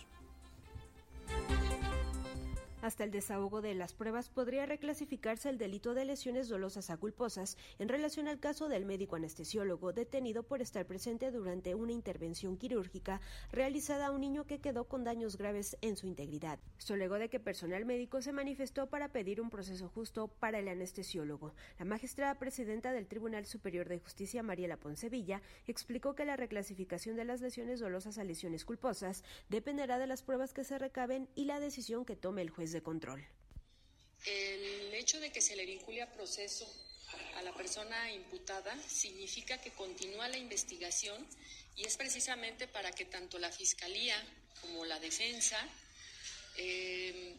[2.87, 7.59] Hasta el desahogo de las pruebas podría reclasificarse el delito de lesiones dolosas a culposas
[7.81, 13.21] en relación al caso del médico anestesiólogo detenido por estar presente durante una intervención quirúrgica
[13.51, 16.61] realizada a un niño que quedó con daños graves en su integridad.
[16.79, 20.69] Esto luego de que personal médico se manifestó para pedir un proceso justo para el
[20.69, 21.55] anestesiólogo.
[21.81, 27.25] La magistrada presidenta del Tribunal Superior de Justicia, Mariela Poncevilla, explicó que la reclasificación de
[27.25, 31.59] las lesiones dolosas a lesiones culposas dependerá de las pruebas que se recaben y la
[31.59, 33.27] decisión que tome el juez de control.
[34.25, 36.67] El hecho de que se le vincule a proceso
[37.37, 41.27] a la persona imputada significa que continúa la investigación
[41.77, 44.17] y es precisamente para que tanto la Fiscalía
[44.61, 45.59] como la defensa
[46.57, 47.37] eh,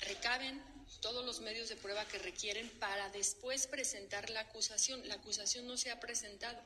[0.00, 0.60] recaben
[1.00, 5.06] todos los medios de prueba que requieren para después presentar la acusación.
[5.08, 6.60] La acusación no se ha presentado.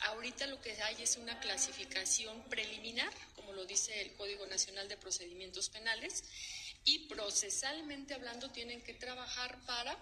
[0.00, 4.96] Ahorita lo que hay es una clasificación preliminar, como lo dice el Código Nacional de
[4.96, 6.22] Procedimientos Penales,
[6.88, 9.94] y procesalmente hablando tienen que trabajar para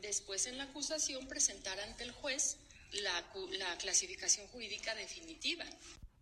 [0.00, 2.56] después en la acusación presentar ante el juez
[2.92, 3.24] la,
[3.58, 5.66] la clasificación jurídica definitiva.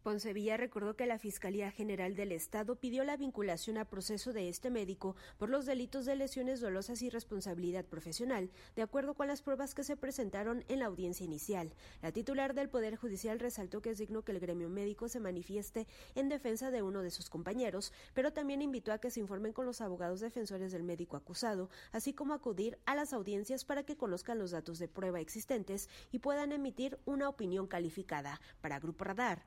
[0.09, 4.71] Poncevilla recordó que la Fiscalía General del Estado pidió la vinculación a proceso de este
[4.71, 9.75] médico por los delitos de lesiones dolosas y responsabilidad profesional, de acuerdo con las pruebas
[9.75, 11.75] que se presentaron en la audiencia inicial.
[12.01, 15.87] La titular del Poder Judicial resaltó que es digno que el gremio médico se manifieste
[16.15, 19.67] en defensa de uno de sus compañeros, pero también invitó a que se informen con
[19.67, 24.39] los abogados defensores del médico acusado, así como acudir a las audiencias para que conozcan
[24.39, 28.41] los datos de prueba existentes y puedan emitir una opinión calificada.
[28.63, 29.45] Para Grupo Radar,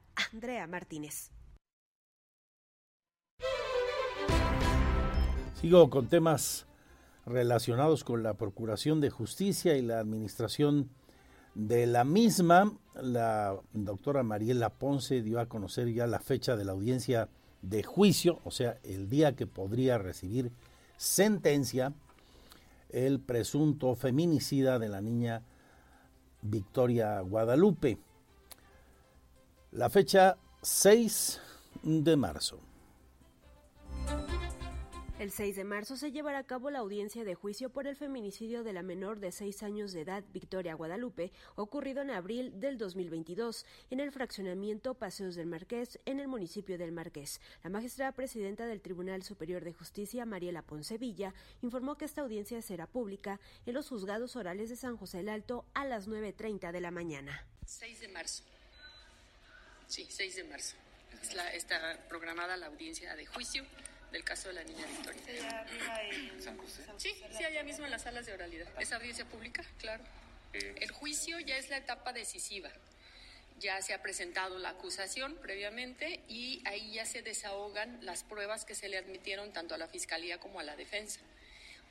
[0.68, 1.32] Martínez.
[5.54, 6.66] Sigo con temas
[7.26, 10.90] relacionados con la Procuración de Justicia y la administración
[11.56, 12.74] de la misma.
[13.02, 17.30] La doctora Mariela Ponce dio a conocer ya la fecha de la audiencia
[17.62, 20.52] de juicio, o sea, el día que podría recibir
[20.98, 21.94] sentencia
[22.90, 25.44] el presunto feminicida de la niña
[26.42, 28.00] Victoria Guadalupe.
[29.72, 31.40] La fecha 6
[31.84, 32.60] de marzo.
[35.18, 38.66] El 6 de marzo se llevará a cabo la audiencia de juicio por el feminicidio
[38.66, 43.66] de la menor de 6 años de edad, Victoria Guadalupe, ocurrido en abril del 2022
[43.92, 47.40] en el fraccionamiento Paseos del Marqués, en el municipio del Marqués.
[47.64, 52.88] La magistrada presidenta del Tribunal Superior de Justicia, Mariela Poncevilla, informó que esta audiencia será
[52.88, 56.92] pública en los juzgados orales de San José el Alto a las 9.30 de la
[56.92, 57.48] mañana.
[57.66, 58.44] 6 de marzo.
[59.92, 60.76] Sí, 6 de marzo.
[61.22, 63.66] Es la, está programada la audiencia de juicio
[64.14, 65.66] del caso de la niña Victoria.
[66.40, 66.86] San José?
[66.96, 68.70] Sí, sí, allá mismo en las salas de oralidad.
[68.80, 70.02] Es audiencia pública, claro.
[70.54, 72.72] El juicio ya es la etapa decisiva.
[73.60, 78.76] Ya se ha presentado la acusación previamente y ahí ya se desahogan las pruebas que
[78.76, 81.20] se le admitieron tanto a la fiscalía como a la defensa.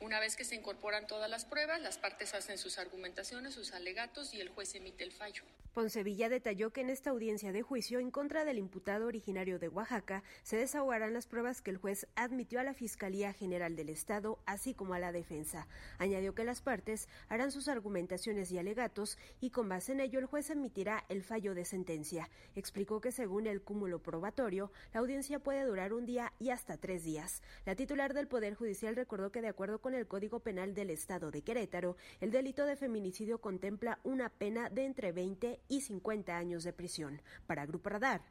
[0.01, 4.33] Una vez que se incorporan todas las pruebas, las partes hacen sus argumentaciones, sus alegatos
[4.33, 5.43] y el juez emite el fallo.
[5.75, 10.21] Poncevilla detalló que en esta audiencia de juicio en contra del imputado originario de Oaxaca
[10.43, 14.73] se desahogarán las pruebas que el juez admitió a la Fiscalía General del Estado, así
[14.73, 15.67] como a la defensa.
[15.97, 20.25] Añadió que las partes harán sus argumentaciones y alegatos y con base en ello el
[20.25, 22.29] juez emitirá el fallo de sentencia.
[22.55, 27.05] Explicó que según el cúmulo probatorio, la audiencia puede durar un día y hasta tres
[27.05, 27.41] días.
[27.65, 31.31] La titular del Poder Judicial recordó que de acuerdo con el Código Penal del Estado
[31.31, 36.63] de Querétaro, el delito de feminicidio contempla una pena de entre 20 y 50 años
[36.63, 37.21] de prisión.
[37.47, 38.21] Para Grupo Radar,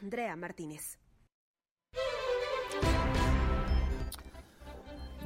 [0.00, 0.98] Andrea Martínez.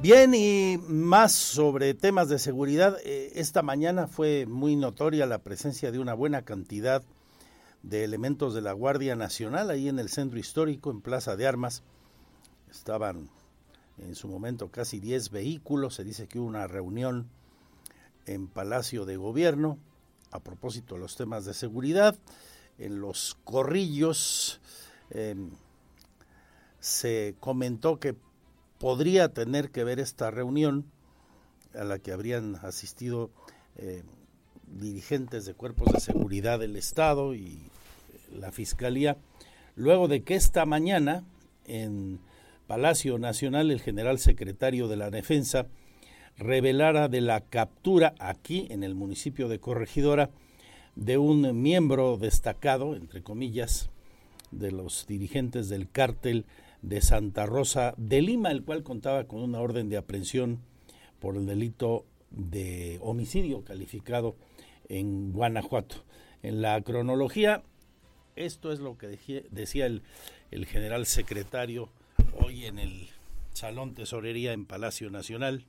[0.01, 2.97] Bien, y más sobre temas de seguridad.
[3.05, 7.03] Eh, esta mañana fue muy notoria la presencia de una buena cantidad
[7.83, 11.83] de elementos de la Guardia Nacional ahí en el centro histórico, en Plaza de Armas.
[12.69, 13.29] Estaban
[13.97, 15.95] en su momento casi 10 vehículos.
[15.95, 17.29] Se dice que hubo una reunión
[18.25, 19.77] en Palacio de Gobierno
[20.31, 22.17] a propósito de los temas de seguridad.
[22.79, 24.59] En los corrillos
[25.11, 25.51] em,
[26.79, 28.15] se comentó que
[28.79, 30.85] podría tener que ver esta reunión
[31.75, 33.29] a la que habrían asistido
[33.77, 34.03] em,
[34.67, 37.69] dirigentes de cuerpos de seguridad del Estado y
[38.31, 39.17] la Fiscalía,
[39.75, 41.23] luego de que esta mañana
[41.65, 42.19] en
[42.67, 45.67] Palacio Nacional el general secretario de la Defensa
[46.37, 50.29] revelara de la captura aquí en el municipio de Corregidora
[50.95, 53.89] de un miembro destacado, entre comillas,
[54.51, 56.45] de los dirigentes del cártel
[56.81, 60.59] de Santa Rosa de Lima, el cual contaba con una orden de aprehensión
[61.19, 64.35] por el delito de homicidio calificado
[64.89, 66.03] en Guanajuato.
[66.43, 67.63] En la cronología,
[68.35, 69.07] esto es lo que
[69.51, 70.03] decía el,
[70.51, 71.89] el general secretario
[72.35, 73.09] hoy en el
[73.53, 75.65] Salón Tesorería en Palacio Nacional.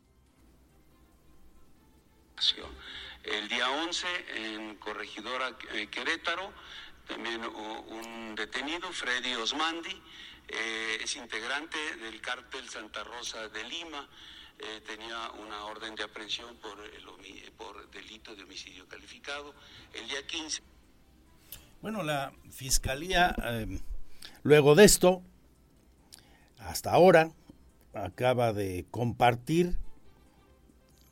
[3.22, 6.52] El día 11 en Corregidora eh, Querétaro,
[7.06, 10.02] también un detenido, Freddy Osmandi,
[10.48, 14.08] eh, es integrante del cártel Santa Rosa de Lima,
[14.58, 19.54] eh, tenía una orden de aprehensión por, el, por delito de homicidio calificado.
[19.94, 20.62] El día 15.
[21.80, 23.34] Bueno, la fiscalía,
[24.42, 25.22] luego de esto,
[26.64, 27.32] hasta ahora,
[27.92, 29.76] acaba de compartir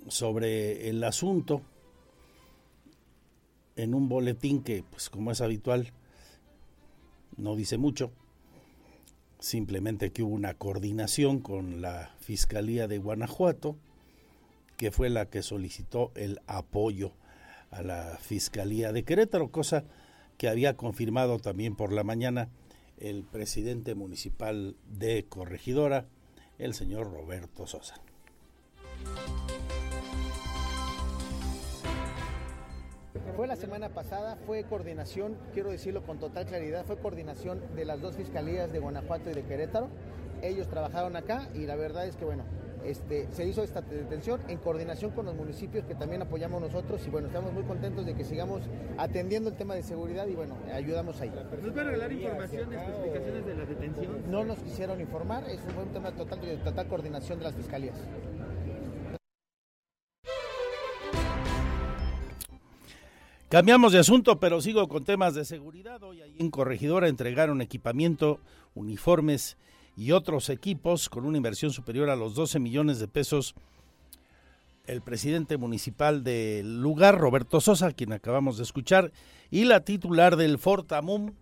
[0.09, 1.63] sobre el asunto
[3.77, 5.93] en un boletín que, pues como es habitual,
[7.37, 8.13] no dice mucho,
[9.39, 13.77] simplemente que hubo una coordinación con la Fiscalía de Guanajuato,
[14.77, 17.13] que fue la que solicitó el apoyo
[17.71, 19.85] a la Fiscalía de Querétaro, cosa
[20.37, 22.49] que había confirmado también por la mañana
[23.03, 26.07] el presidente municipal de Corregidora,
[26.59, 27.97] el señor Roberto Sosa.
[33.35, 38.01] Fue la semana pasada, fue coordinación, quiero decirlo con total claridad, fue coordinación de las
[38.01, 39.89] dos fiscalías de Guanajuato y de Querétaro.
[40.41, 42.45] Ellos trabajaron acá y la verdad es que, bueno,
[42.85, 47.11] este, se hizo esta detención en coordinación con los municipios que también apoyamos nosotros y
[47.11, 48.63] bueno, estamos muy contentos de que sigamos
[48.99, 51.31] atendiendo el tema de seguridad y bueno, ayudamos ahí.
[51.63, 54.31] ¿Nos va a regalar información, especificaciones de la detención?
[54.31, 57.97] No nos quisieron informar, es un tema total de total coordinación de las fiscalías.
[63.53, 66.03] Cambiamos de asunto, pero sigo con temas de seguridad.
[66.03, 68.41] Hoy ahí en Corregidora entregaron equipamiento,
[68.75, 69.59] uniformes
[69.97, 73.55] y otros equipos con una inversión superior a los 12 millones de pesos.
[74.87, 79.13] El presidente municipal del lugar, Roberto Sosa, quien acabamos de escuchar,
[79.51, 81.35] y la titular del Fortamum,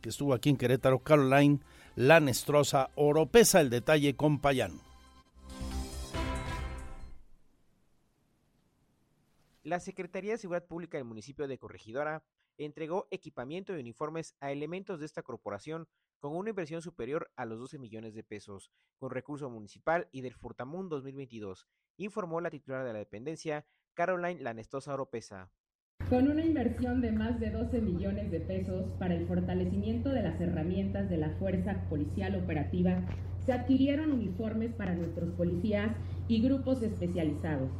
[0.00, 1.60] que estuvo aquí en Querétaro, Caroline
[1.96, 3.60] Lanestrosa Oropesa.
[3.60, 4.80] El detalle con Payán.
[9.62, 12.22] La Secretaría de Seguridad Pública del municipio de Corregidora
[12.64, 15.88] entregó equipamiento y uniformes a elementos de esta corporación
[16.18, 20.34] con una inversión superior a los 12 millones de pesos, con recurso municipal y del
[20.34, 21.66] Furtamun 2022,
[21.96, 23.64] informó la titular de la dependencia,
[23.94, 25.50] Caroline Lanestosa Oropesa.
[26.10, 30.40] Con una inversión de más de 12 millones de pesos para el fortalecimiento de las
[30.40, 33.06] herramientas de la Fuerza Policial Operativa,
[33.44, 35.96] se adquirieron uniformes para nuestros policías
[36.28, 37.70] y grupos especializados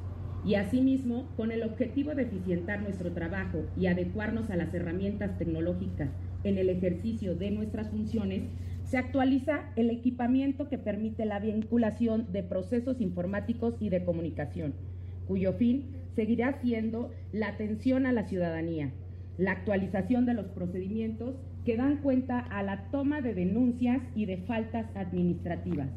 [0.44, 6.08] y asimismo, con el objetivo de eficientar nuestro trabajo y adecuarnos a las herramientas tecnológicas
[6.44, 8.44] en el ejercicio de nuestras funciones,
[8.84, 14.74] se actualiza el equipamiento que permite la vinculación de procesos informáticos y de comunicación,
[15.28, 18.92] cuyo fin seguirá siendo la atención a la ciudadanía,
[19.36, 21.36] la actualización de los procedimientos
[21.66, 25.88] que dan cuenta a la toma de denuncias y de faltas administrativas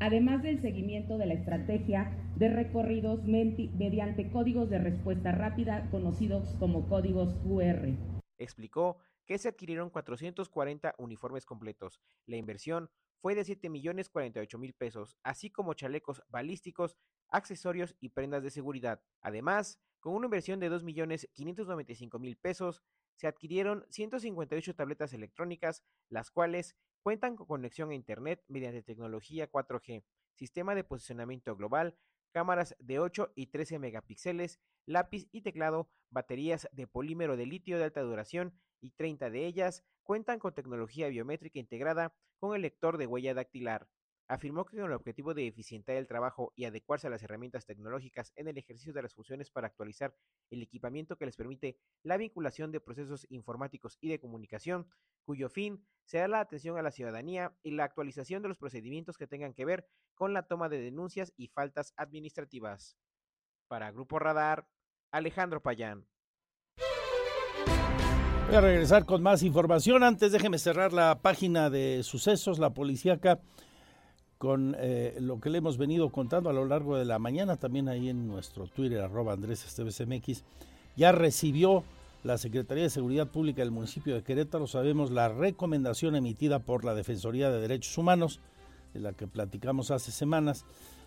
[0.00, 6.88] además del seguimiento de la estrategia de recorridos mediante códigos de respuesta rápida conocidos como
[6.88, 7.88] códigos QR.
[8.38, 12.00] Explicó que se adquirieron 440 uniformes completos.
[12.26, 12.90] La inversión
[13.20, 16.96] fue de 7 millones 48 mil pesos, así como chalecos balísticos,
[17.28, 19.00] accesorios y prendas de seguridad.
[19.20, 22.82] Además, con una inversión de 2 millones 595 mil pesos,
[23.16, 26.76] se adquirieron 158 tabletas electrónicas, las cuales
[27.06, 30.02] Cuentan con conexión a Internet mediante tecnología 4G,
[30.34, 31.96] sistema de posicionamiento global,
[32.32, 37.84] cámaras de 8 y 13 megapíxeles, lápiz y teclado, baterías de polímero de litio de
[37.84, 43.06] alta duración y 30 de ellas cuentan con tecnología biométrica integrada con el lector de
[43.06, 43.86] huella dactilar.
[44.28, 48.32] Afirmó que con el objetivo de eficientar el trabajo y adecuarse a las herramientas tecnológicas
[48.34, 50.16] en el ejercicio de las funciones para actualizar
[50.50, 54.88] el equipamiento que les permite la vinculación de procesos informáticos y de comunicación,
[55.24, 59.28] cuyo fin será la atención a la ciudadanía y la actualización de los procedimientos que
[59.28, 62.96] tengan que ver con la toma de denuncias y faltas administrativas.
[63.68, 64.68] Para Grupo Radar,
[65.12, 66.06] Alejandro Payán.
[68.46, 70.04] Voy a regresar con más información.
[70.04, 73.40] Antes déjeme cerrar la página de sucesos, la policíaca
[74.38, 77.88] con eh, lo que le hemos venido contando a lo largo de la mañana, también
[77.88, 79.64] ahí en nuestro Twitter, arroba Andrés
[80.06, 80.44] MX,
[80.96, 81.84] ya recibió
[82.22, 86.94] la Secretaría de Seguridad Pública del municipio de Querétaro, sabemos la recomendación emitida por la
[86.94, 88.40] Defensoría de Derechos Humanos,
[88.92, 90.64] de la que platicamos hace semanas,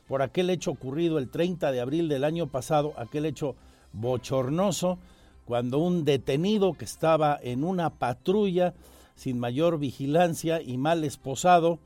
[0.07, 3.55] por aquel hecho ocurrido el 30 de abril del año pasado, aquel hecho
[3.93, 4.97] bochornoso,
[5.45, 8.73] cuando un detenido que estaba en una patrulla
[9.15, 11.79] sin mayor vigilancia y mal esposado,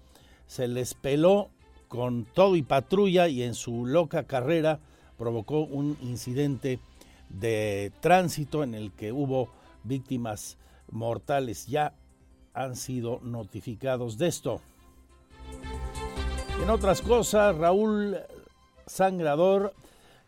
[0.48, 1.50] se les peló
[1.88, 4.80] con todo y patrulla y en su loca carrera
[5.18, 6.80] provocó un incidente
[7.30, 9.50] de tránsito en el que hubo
[9.84, 10.58] víctimas
[10.92, 11.68] mortales.
[11.68, 11.94] Ya
[12.54, 14.62] han sido notificados de esto.
[16.62, 18.18] En otras cosas, Raúl
[18.86, 19.74] Sangrador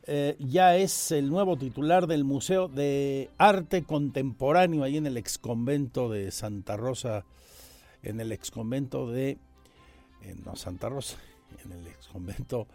[0.08, 6.10] eh, ya es el nuevo titular del Museo de Arte Contemporáneo ahí en el exconvento
[6.10, 7.26] de Santa Rosa,
[8.04, 9.40] en el exconvento de
[10.28, 11.18] en Santa Rosa,
[11.64, 12.68] en el ex convento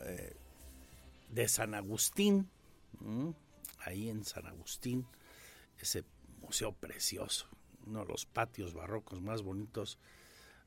[0.00, 0.34] eh,
[1.30, 2.48] de San Agustín,
[3.84, 5.06] ahí en San Agustín,
[5.78, 6.04] ese
[6.40, 7.46] museo precioso,
[7.86, 9.98] uno de los patios barrocos más bonitos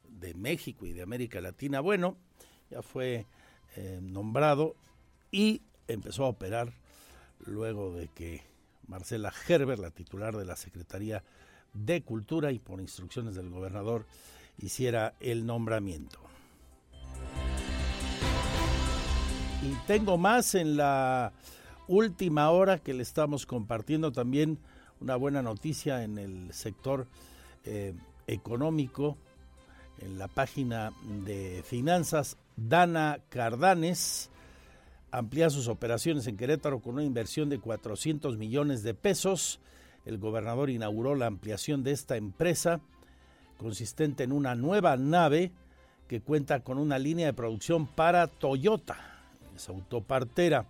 [0.07, 1.79] de México y de América Latina.
[1.81, 2.17] Bueno,
[2.69, 3.25] ya fue
[3.75, 4.75] eh, nombrado
[5.31, 6.73] y empezó a operar
[7.45, 8.41] luego de que
[8.87, 11.23] Marcela Gerber, la titular de la Secretaría
[11.73, 14.05] de Cultura y por instrucciones del gobernador,
[14.59, 16.19] hiciera el nombramiento.
[19.63, 21.31] Y tengo más en la
[21.87, 24.59] última hora que le estamos compartiendo también
[24.99, 27.07] una buena noticia en el sector
[27.65, 27.93] eh,
[28.27, 29.17] económico,
[29.99, 30.91] en la página
[31.25, 34.29] de finanzas, Dana Cardanes
[35.11, 39.59] amplía sus operaciones en Querétaro con una inversión de 400 millones de pesos.
[40.05, 42.81] El gobernador inauguró la ampliación de esta empresa,
[43.63, 45.53] consistente en una nueva nave
[46.09, 48.97] que cuenta con una línea de producción para Toyota,
[49.55, 50.67] es autopartera.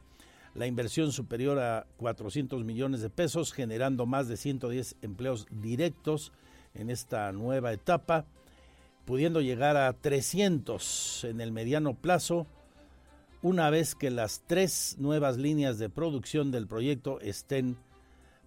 [0.54, 6.32] La inversión superior a 400 millones de pesos, generando más de 110 empleos directos
[6.76, 8.26] en esta nueva etapa,
[9.06, 12.46] pudiendo llegar a 300 en el mediano plazo,
[13.42, 17.76] una vez que las tres nuevas líneas de producción del proyecto estén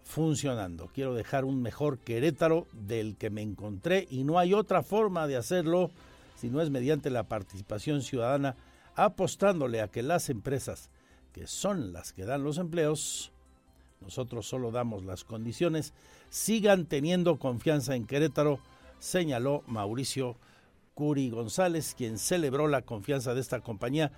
[0.07, 0.89] funcionando.
[0.95, 5.37] Quiero dejar un mejor Querétaro del que me encontré y no hay otra forma de
[5.37, 5.91] hacerlo
[6.37, 8.57] si no es mediante la participación ciudadana,
[8.95, 10.91] apostándole a que las empresas,
[11.33, 13.33] que son las que dan los empleos,
[14.01, 15.93] nosotros solo damos las condiciones,
[16.31, 18.61] sigan teniendo confianza en Querétaro,
[18.99, 20.37] señaló Mauricio
[20.95, 24.12] Curi González, quien celebró la confianza de esta compañía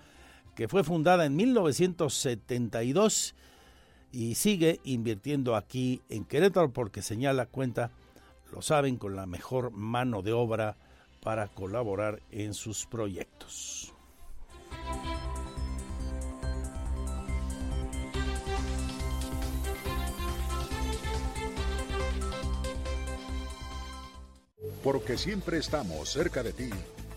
[0.55, 3.35] que fue fundada en 1972
[4.13, 7.91] y sigue invirtiendo aquí en Querétaro porque señala cuenta,
[8.53, 10.77] lo saben, con la mejor mano de obra
[11.23, 13.93] para colaborar en sus proyectos.
[24.83, 26.71] Porque siempre estamos cerca de ti.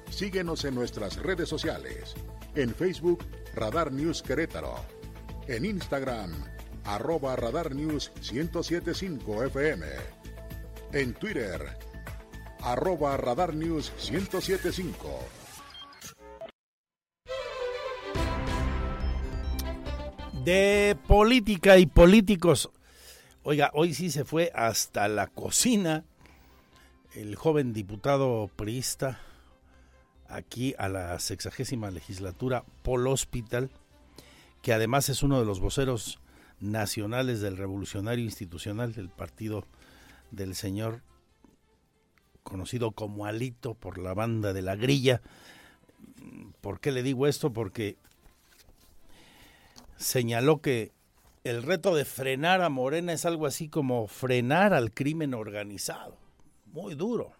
[0.09, 2.15] Síguenos en nuestras redes sociales.
[2.55, 3.23] En Facebook,
[3.55, 4.76] Radar News Querétaro.
[5.47, 6.31] En Instagram,
[6.85, 9.85] arroba Radar News 1075 FM.
[10.93, 11.77] En Twitter,
[12.61, 15.19] arroba Radar News 1075.
[20.43, 22.69] De política y políticos.
[23.43, 26.03] Oiga, hoy sí se fue hasta la cocina
[27.13, 29.19] el joven diputado priista
[30.27, 33.69] aquí a la sexagésima legislatura, Paul Hospital,
[34.61, 36.20] que además es uno de los voceros
[36.61, 39.65] nacionales del Revolucionario Institucional del partido
[40.31, 41.01] del señor
[42.43, 45.21] conocido como Alito por la banda de la grilla.
[46.61, 47.51] ¿Por qué le digo esto?
[47.51, 47.97] Porque
[49.97, 50.91] señaló que
[51.43, 56.17] el reto de frenar a Morena es algo así como frenar al crimen organizado.
[56.65, 57.33] Muy duro.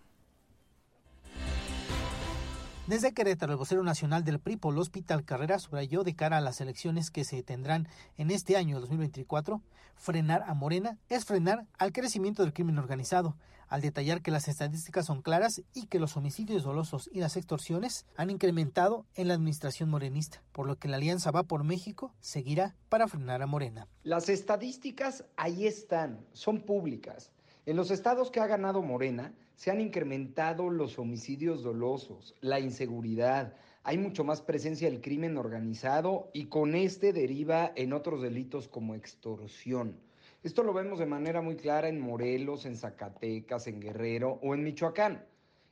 [2.92, 6.60] Desde Querétaro, el vocero nacional del PRI, Paul Hospital Carrera, subrayó de cara a las
[6.60, 7.88] elecciones que se tendrán
[8.18, 9.62] en este año 2024,
[9.96, 13.38] frenar a Morena es frenar al crecimiento del crimen organizado,
[13.70, 18.06] al detallar que las estadísticas son claras y que los homicidios dolosos y las extorsiones
[18.18, 22.76] han incrementado en la administración morenista, por lo que la Alianza Va por México seguirá
[22.90, 23.88] para frenar a Morena.
[24.04, 27.32] Las estadísticas ahí están, son públicas.
[27.66, 33.54] En los estados que ha ganado Morena, se han incrementado los homicidios dolosos, la inseguridad,
[33.84, 38.96] hay mucho más presencia del crimen organizado y con este deriva en otros delitos como
[38.96, 40.00] extorsión.
[40.42, 44.64] Esto lo vemos de manera muy clara en Morelos, en Zacatecas, en Guerrero o en
[44.64, 45.24] Michoacán.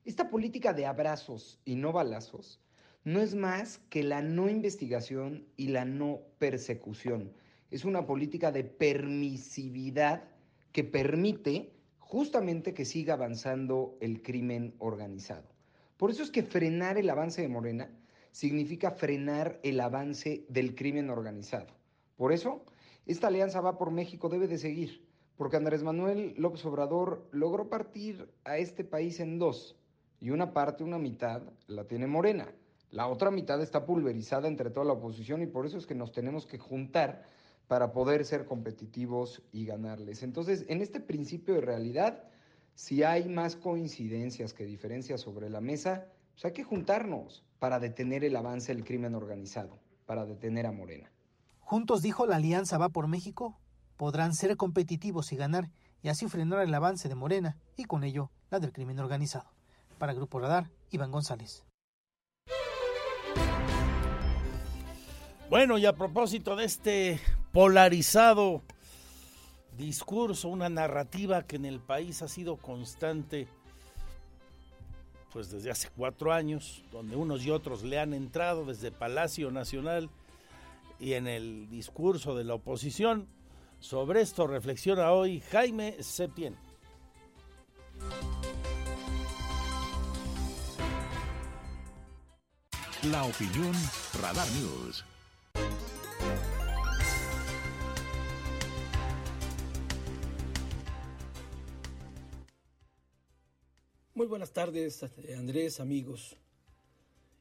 [0.05, 2.61] Esta política de abrazos y no balazos
[3.03, 7.33] no es más que la no investigación y la no persecución.
[7.71, 10.25] Es una política de permisividad
[10.73, 11.78] que permite
[12.09, 15.47] justamente que siga avanzando el crimen organizado.
[15.95, 17.87] Por eso es que frenar el avance de Morena
[18.31, 21.67] significa frenar el avance del crimen organizado.
[22.17, 22.65] Por eso,
[23.05, 25.05] esta alianza va por México debe de seguir,
[25.37, 29.77] porque Andrés Manuel López Obrador logró partir a este país en dos,
[30.19, 32.51] y una parte, una mitad, la tiene Morena.
[32.89, 36.11] La otra mitad está pulverizada entre toda la oposición y por eso es que nos
[36.11, 37.23] tenemos que juntar
[37.69, 40.23] para poder ser competitivos y ganarles.
[40.23, 42.23] Entonces, en este principio de realidad,
[42.73, 48.23] si hay más coincidencias que diferencias sobre la mesa, pues hay que juntarnos para detener
[48.23, 49.77] el avance del crimen organizado,
[50.07, 51.11] para detener a Morena.
[51.59, 53.59] Juntos, dijo, la Alianza Va por México,
[53.97, 55.69] podrán ser competitivos y ganar,
[56.01, 59.45] y así frenar el avance de Morena y con ello la del crimen organizado.
[59.99, 61.67] Para Grupo Radar, Iván González.
[65.51, 67.19] Bueno, y a propósito de este
[67.51, 68.63] polarizado
[69.77, 73.47] discurso, una narrativa que en el país ha sido constante
[75.31, 80.09] pues desde hace cuatro años, donde unos y otros le han entrado desde Palacio Nacional
[80.99, 83.27] y en el discurso de la oposición.
[83.79, 86.55] Sobre esto reflexiona hoy Jaime Septién.
[93.03, 93.73] La opinión
[94.21, 95.05] Radar News.
[104.19, 105.05] Muy buenas tardes,
[105.37, 106.35] Andrés, amigos.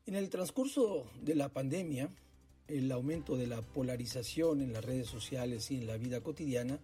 [0.06, 2.09] En el transcurso de la pandemia,
[2.68, 6.78] el aumento de la polarización en las redes sociales y en la vida cotidiana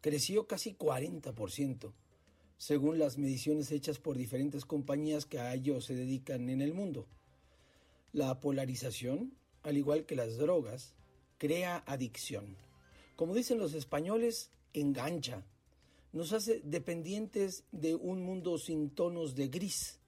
[0.00, 1.92] creció casi 40%,
[2.58, 7.06] según las mediciones hechas por diferentes compañías que a ello se dedican en el mundo.
[8.12, 9.32] La polarización,
[9.62, 10.92] al igual que las drogas,
[11.38, 12.56] crea adicción.
[13.14, 15.44] Como dicen los españoles, engancha.
[16.14, 19.98] Nos hace dependientes de un mundo sin tonos de gris.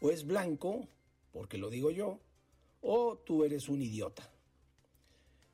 [0.00, 0.86] O es blanco,
[1.32, 2.20] porque lo digo yo,
[2.80, 4.30] o tú eres un idiota.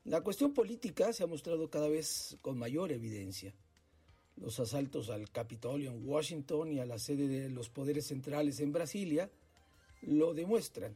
[0.05, 3.55] La cuestión política se ha mostrado cada vez con mayor evidencia.
[4.35, 8.71] Los asaltos al Capitolio en Washington y a la sede de los poderes centrales en
[8.71, 9.31] Brasilia
[10.03, 10.95] lo demuestran.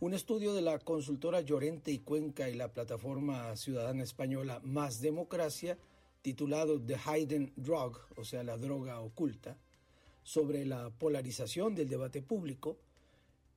[0.00, 5.78] Un estudio de la consultora Llorente y Cuenca y la plataforma ciudadana española Más Democracia,
[6.24, 9.58] titulado The Hidden Drug, o sea, la droga oculta,
[10.22, 12.78] sobre la polarización del debate público,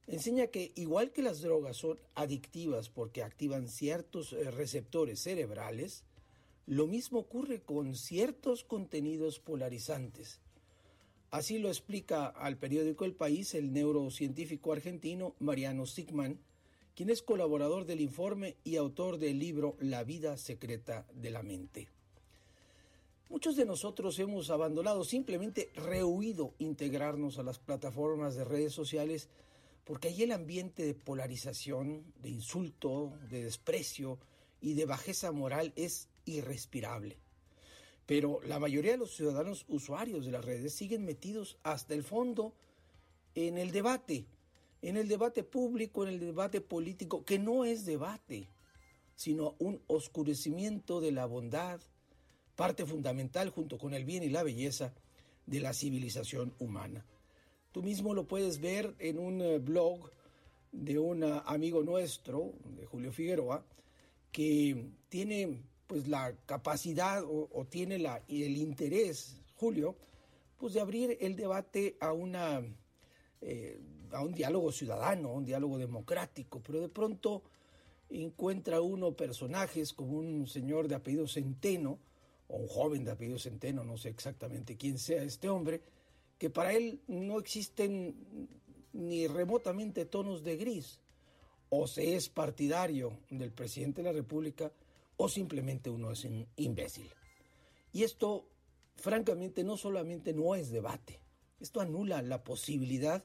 [0.06, 6.04] enseña que igual que las drogas son adictivas porque activan ciertos eh, receptores cerebrales,
[6.66, 10.42] lo mismo ocurre con ciertos contenidos polarizantes.
[11.32, 16.38] Así lo explica al periódico El País el neurocientífico argentino Mariano Sigman,
[16.96, 21.88] quien es colaborador del informe y autor del libro La vida secreta de la mente.
[23.30, 29.28] Muchos de nosotros hemos abandonado, simplemente rehuido integrarnos a las plataformas de redes sociales
[29.84, 34.18] porque allí el ambiente de polarización, de insulto, de desprecio
[34.62, 37.18] y de bajeza moral es irrespirable.
[38.06, 42.54] Pero la mayoría de los ciudadanos usuarios de las redes siguen metidos hasta el fondo
[43.36, 44.26] en el debate,
[44.82, 48.48] en el debate público, en el debate político, que no es debate,
[49.16, 51.82] sino un oscurecimiento de la bondad,
[52.58, 54.94] parte fundamental junto con el bien y la belleza
[55.46, 57.06] de la civilización humana.
[57.72, 60.12] Tú mismo lo puedes ver en un eh, blog
[60.72, 63.64] de un eh, amigo nuestro, de Julio Figueroa,
[64.32, 69.96] que tiene pues la capacidad o, tiene la, el interés, Julio,
[70.58, 72.62] pues de abrir el debate a una
[73.42, 73.80] eh,
[74.12, 77.44] a un diálogo ciudadano, un diálogo democrático, pero de pronto
[78.10, 82.00] encuentra uno personajes como un señor de apellido Centeno,
[82.48, 85.82] o un joven de apellido Centeno, no sé exactamente quién sea este hombre,
[86.38, 88.48] que para él no existen
[88.94, 91.00] ni remotamente tonos de gris.
[91.70, 94.72] O se es partidario del presidente de la República
[95.18, 97.10] o simplemente uno es un imbécil.
[97.92, 98.48] Y esto,
[98.96, 101.20] francamente, no solamente no es debate,
[101.60, 103.24] esto anula la posibilidad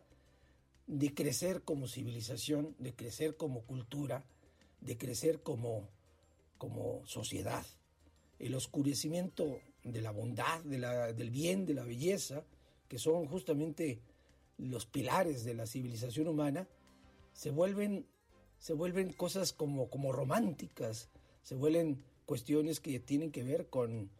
[0.86, 4.24] de crecer como civilización, de crecer como cultura,
[4.80, 5.88] de crecer como,
[6.58, 7.64] como sociedad.
[8.42, 12.44] El oscurecimiento de la bondad, de la, del bien, de la belleza,
[12.88, 14.00] que son justamente
[14.58, 16.68] los pilares de la civilización humana,
[17.32, 18.04] se vuelven,
[18.58, 21.08] se vuelven cosas como, como románticas,
[21.42, 24.10] se vuelven cuestiones que tienen que ver con,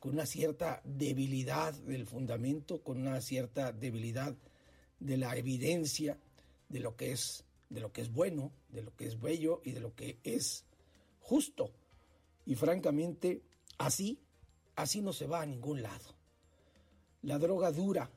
[0.00, 4.34] con una cierta debilidad del fundamento, con una cierta debilidad
[4.98, 6.18] de la evidencia
[6.68, 9.72] de lo que es de lo que es bueno, de lo que es bello y
[9.72, 10.64] de lo que es
[11.20, 11.70] justo.
[12.44, 13.42] Y francamente,
[13.86, 14.18] así
[14.76, 16.14] así no se va a ningún lado.
[17.22, 18.10] La droga dura,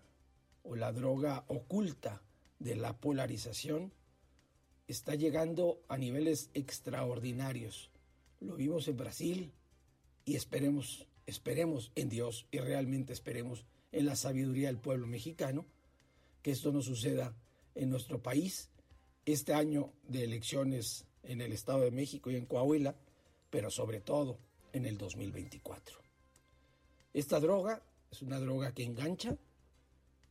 [0.63, 2.21] o la droga oculta
[2.59, 3.93] de la polarización
[4.87, 7.91] está llegando a niveles extraordinarios.
[8.39, 9.51] Lo vimos en Brasil
[10.25, 15.65] y esperemos, esperemos en Dios y realmente esperemos en la sabiduría del pueblo mexicano
[16.41, 17.35] que esto no suceda
[17.75, 18.69] en nuestro país
[19.25, 22.95] este año de elecciones en el Estado de México y en Coahuila,
[23.49, 24.39] pero sobre todo
[24.75, 25.99] en el 2024.
[27.13, 27.81] Esta droga
[28.11, 29.37] es una droga que engancha,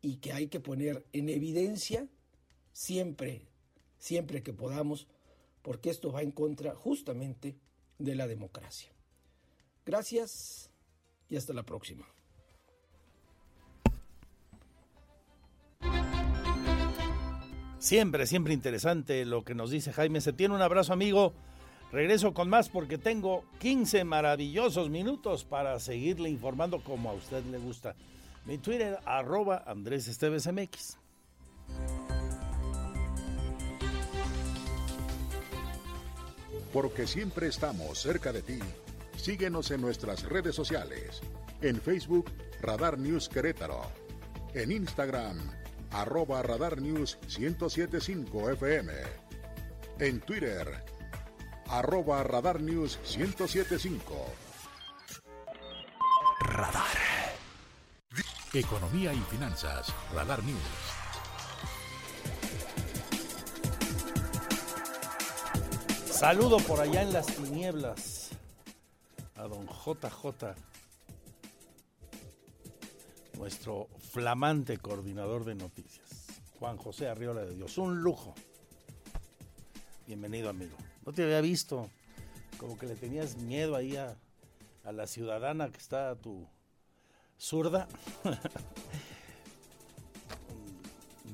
[0.05, 2.07] y que hay que poner en evidencia
[2.75, 3.47] siempre,
[3.97, 5.07] siempre que podamos,
[5.63, 7.57] porque esto va en contra justamente
[7.99, 8.91] de la democracia.
[9.87, 10.71] Gracias
[11.31, 12.07] y hasta la próxima.
[17.79, 20.21] Siempre, siempre interesante lo que nos dice Jaime.
[20.21, 21.33] Se tiene un abrazo, amigo.
[21.95, 27.59] Regreso con más porque tengo 15 maravillosos minutos para seguirle informando como a usted le
[27.59, 27.95] gusta.
[28.47, 30.97] Mi Twitter, arroba Andrés Esteves MX.
[36.73, 38.59] Porque siempre estamos cerca de ti.
[39.17, 41.23] Síguenos en nuestras redes sociales.
[41.63, 42.29] En Facebook,
[42.61, 43.83] Radar News Querétaro.
[44.53, 45.39] En Instagram,
[45.93, 48.93] arroba Radar News 1075 FM.
[50.01, 50.83] En Twitter,
[51.69, 54.15] arroba Radar News 1075.
[56.41, 56.99] Radar.
[58.53, 59.93] Economía y finanzas.
[60.15, 60.61] Radar News.
[66.11, 68.31] Saludo por allá en las tinieblas
[69.35, 70.55] a don JJ,
[73.37, 76.27] nuestro flamante coordinador de noticias,
[76.59, 77.77] Juan José Arriola de Dios.
[77.79, 78.35] Un lujo.
[80.07, 80.77] Bienvenido, amigo.
[81.05, 81.91] No te había visto.
[82.59, 84.17] Como que le tenías miedo ahí a,
[84.85, 86.47] a la ciudadana que está tu
[87.39, 87.89] zurda.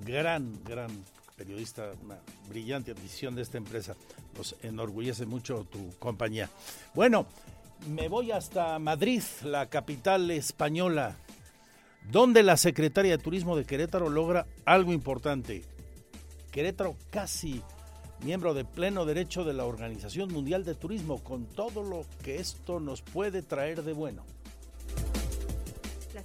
[0.05, 0.91] gran, gran
[1.37, 2.19] periodista, una
[2.49, 3.97] brillante adquisición de esta empresa.
[4.37, 6.51] Nos enorgullece mucho tu compañía.
[6.95, 7.27] Bueno,
[7.89, 11.17] me voy hasta Madrid, la capital española,
[12.11, 15.63] donde la secretaria de Turismo de Querétaro logra algo importante.
[16.51, 17.63] Querétaro casi
[18.25, 22.81] miembro de pleno derecho de la Organización Mundial de Turismo, con todo lo que esto
[22.81, 24.25] nos puede traer de bueno.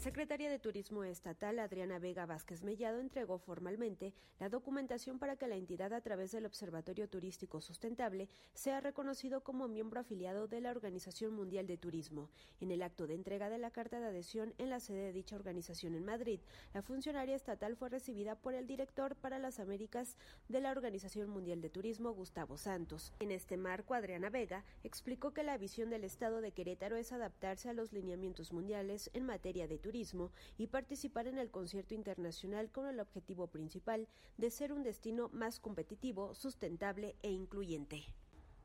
[0.05, 5.55] Secretaria de Turismo Estatal, Adriana Vega Vázquez Mellado, entregó formalmente la documentación para que la
[5.55, 11.33] entidad, a través del Observatorio Turístico Sustentable, sea reconocido como miembro afiliado de la Organización
[11.33, 12.29] Mundial de Turismo.
[12.61, 15.37] En el acto de entrega de la carta de adhesión en la sede de dicha
[15.37, 16.39] organización en Madrid,
[16.75, 20.17] la funcionaria estatal fue recibida por el director para las Américas
[20.49, 23.11] de la Organización Mundial de Turismo, Gustavo Santos.
[23.17, 27.69] En este marco, Adriana Vega explicó que la visión del Estado de Querétaro es adaptarse
[27.69, 32.85] a los lineamientos mundiales en materia de turismo y participar en el concierto internacional con
[32.87, 38.03] el objetivo principal de ser un destino más competitivo, sustentable e incluyente.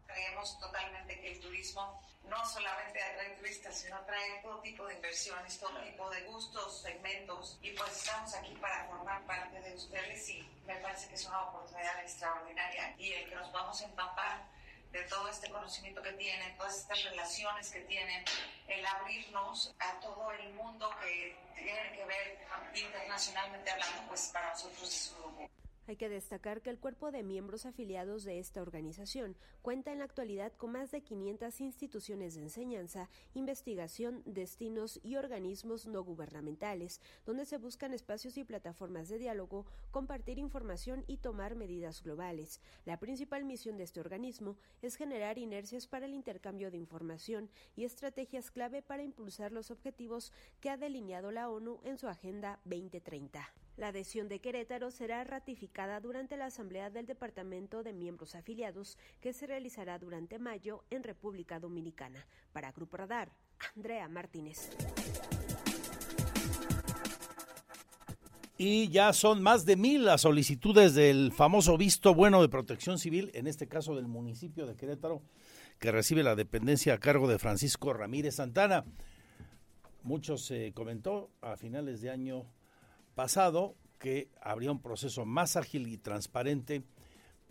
[0.07, 5.57] Creemos totalmente que el turismo no solamente atrae turistas, sino atrae todo tipo de inversiones,
[5.61, 10.43] todo tipo de gustos, segmentos, y pues estamos aquí para formar parte de ustedes y
[10.67, 14.49] me parece que es una oportunidad extraordinaria y el que nos vamos a empapar
[14.93, 18.25] de todo este conocimiento que tienen, todas estas relaciones que tienen,
[18.67, 22.39] el abrirnos a todo el mundo que tiene que ver
[22.75, 25.60] internacionalmente hablando, pues para nosotros es un
[25.91, 30.05] hay que destacar que el cuerpo de miembros afiliados de esta organización cuenta en la
[30.05, 37.45] actualidad con más de 500 instituciones de enseñanza, investigación, destinos y organismos no gubernamentales, donde
[37.45, 42.61] se buscan espacios y plataformas de diálogo, compartir información y tomar medidas globales.
[42.85, 47.83] La principal misión de este organismo es generar inercias para el intercambio de información y
[47.83, 53.53] estrategias clave para impulsar los objetivos que ha delineado la ONU en su Agenda 2030.
[53.81, 59.33] La adhesión de Querétaro será ratificada durante la Asamblea del Departamento de Miembros Afiliados que
[59.33, 62.27] se realizará durante mayo en República Dominicana.
[62.53, 63.33] Para Grupo Radar,
[63.75, 64.69] Andrea Martínez.
[68.59, 73.31] Y ya son más de mil las solicitudes del famoso visto bueno de protección civil,
[73.33, 75.23] en este caso del municipio de Querétaro,
[75.79, 78.85] que recibe la dependencia a cargo de Francisco Ramírez Santana.
[80.03, 82.45] Mucho se comentó a finales de año
[83.21, 86.83] pasado que habría un proceso más ágil y transparente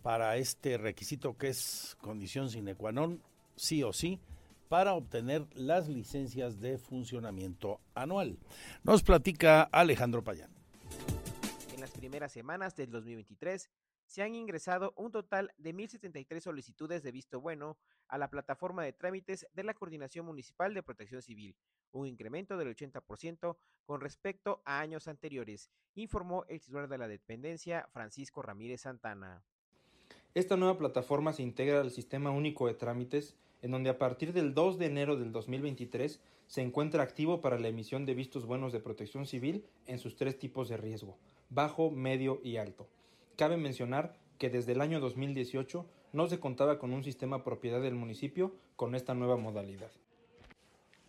[0.02, 3.22] para este requisito que es condición sine qua non,
[3.54, 4.18] sí o sí,
[4.66, 8.36] para obtener las licencias de funcionamiento anual.
[8.82, 10.50] Nos platica Alejandro Payán.
[11.72, 13.70] En las primeras semanas del 2023
[14.10, 17.78] se han ingresado un total de 1.073 solicitudes de visto bueno
[18.08, 21.54] a la plataforma de trámites de la Coordinación Municipal de Protección Civil,
[21.92, 27.88] un incremento del 80% con respecto a años anteriores, informó el titular de la dependencia,
[27.92, 29.44] Francisco Ramírez Santana.
[30.34, 34.54] Esta nueva plataforma se integra al Sistema Único de Trámites, en donde a partir del
[34.54, 38.80] 2 de enero del 2023 se encuentra activo para la emisión de vistos buenos de
[38.80, 41.16] protección civil en sus tres tipos de riesgo,
[41.48, 42.88] bajo, medio y alto.
[43.40, 47.94] Cabe mencionar que desde el año 2018 no se contaba con un sistema propiedad del
[47.94, 49.90] municipio con esta nueva modalidad.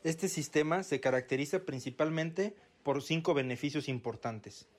[0.06, 4.70] Este sistema se caracteriza principalmente por cinco beneficios importantes.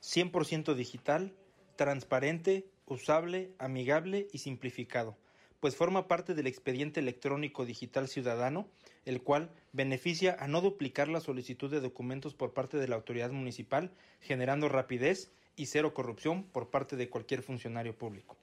[0.00, 1.34] 100% digital,
[1.76, 5.14] transparente, usable, amigable y simplificado,
[5.60, 8.66] pues forma parte del expediente electrónico digital ciudadano,
[9.04, 13.30] el cual beneficia a no duplicar la solicitud de documentos por parte de la autoridad
[13.30, 13.90] municipal,
[14.22, 18.36] generando rapidez y cero corrupción por parte de cualquier funcionario público.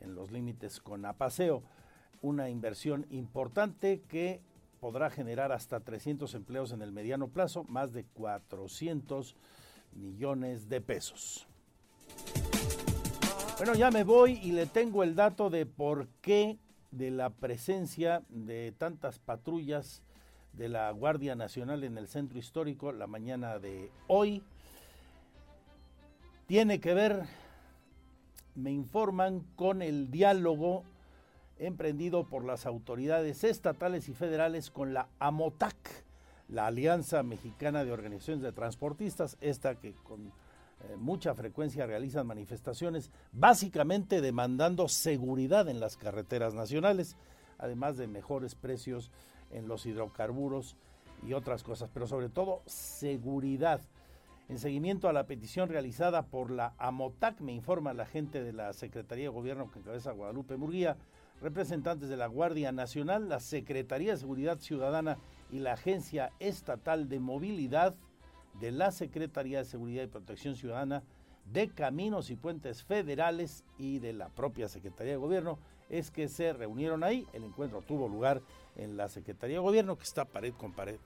[0.00, 1.62] en los límites con Apaseo.
[2.20, 4.40] Una inversión importante que
[4.80, 9.36] podrá generar hasta 300 empleos en el mediano plazo, más de 400
[9.92, 11.46] millones de pesos.
[13.58, 16.58] Bueno, ya me voy y le tengo el dato de por qué
[16.90, 20.02] de la presencia de tantas patrullas
[20.52, 24.42] de la Guardia Nacional en el centro histórico la mañana de hoy.
[26.46, 27.22] Tiene que ver,
[28.54, 30.84] me informan, con el diálogo
[31.58, 35.76] emprendido por las autoridades estatales y federales con la AMOTAC,
[36.48, 43.10] la Alianza Mexicana de Organizaciones de Transportistas, esta que con eh, mucha frecuencia realizan manifestaciones,
[43.32, 47.16] básicamente demandando seguridad en las carreteras nacionales,
[47.58, 49.10] además de mejores precios
[49.52, 50.76] en los hidrocarburos
[51.26, 53.80] y otras cosas, pero sobre todo seguridad.
[54.48, 58.72] En seguimiento a la petición realizada por la AMOTAC, me informa la gente de la
[58.72, 60.96] Secretaría de Gobierno que encabeza Guadalupe Murguía,
[61.40, 65.18] representantes de la Guardia Nacional, la Secretaría de Seguridad Ciudadana
[65.50, 67.94] y la Agencia Estatal de Movilidad
[68.60, 71.02] de la Secretaría de Seguridad y Protección Ciudadana,
[71.50, 75.58] de Caminos y Puentes Federales y de la propia Secretaría de Gobierno,
[75.92, 77.26] es que se reunieron ahí.
[77.32, 78.42] El encuentro tuvo lugar
[78.76, 80.98] en la Secretaría de Gobierno, que está pared con pared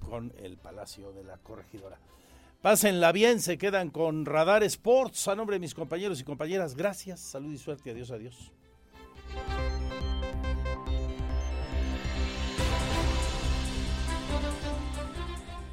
[0.00, 1.98] con el Palacio de la Corregidora.
[2.60, 5.28] Pásenla bien, se quedan con Radar Sports.
[5.28, 7.90] A nombre de mis compañeros y compañeras, gracias, salud y suerte.
[7.90, 8.52] Adiós, adiós.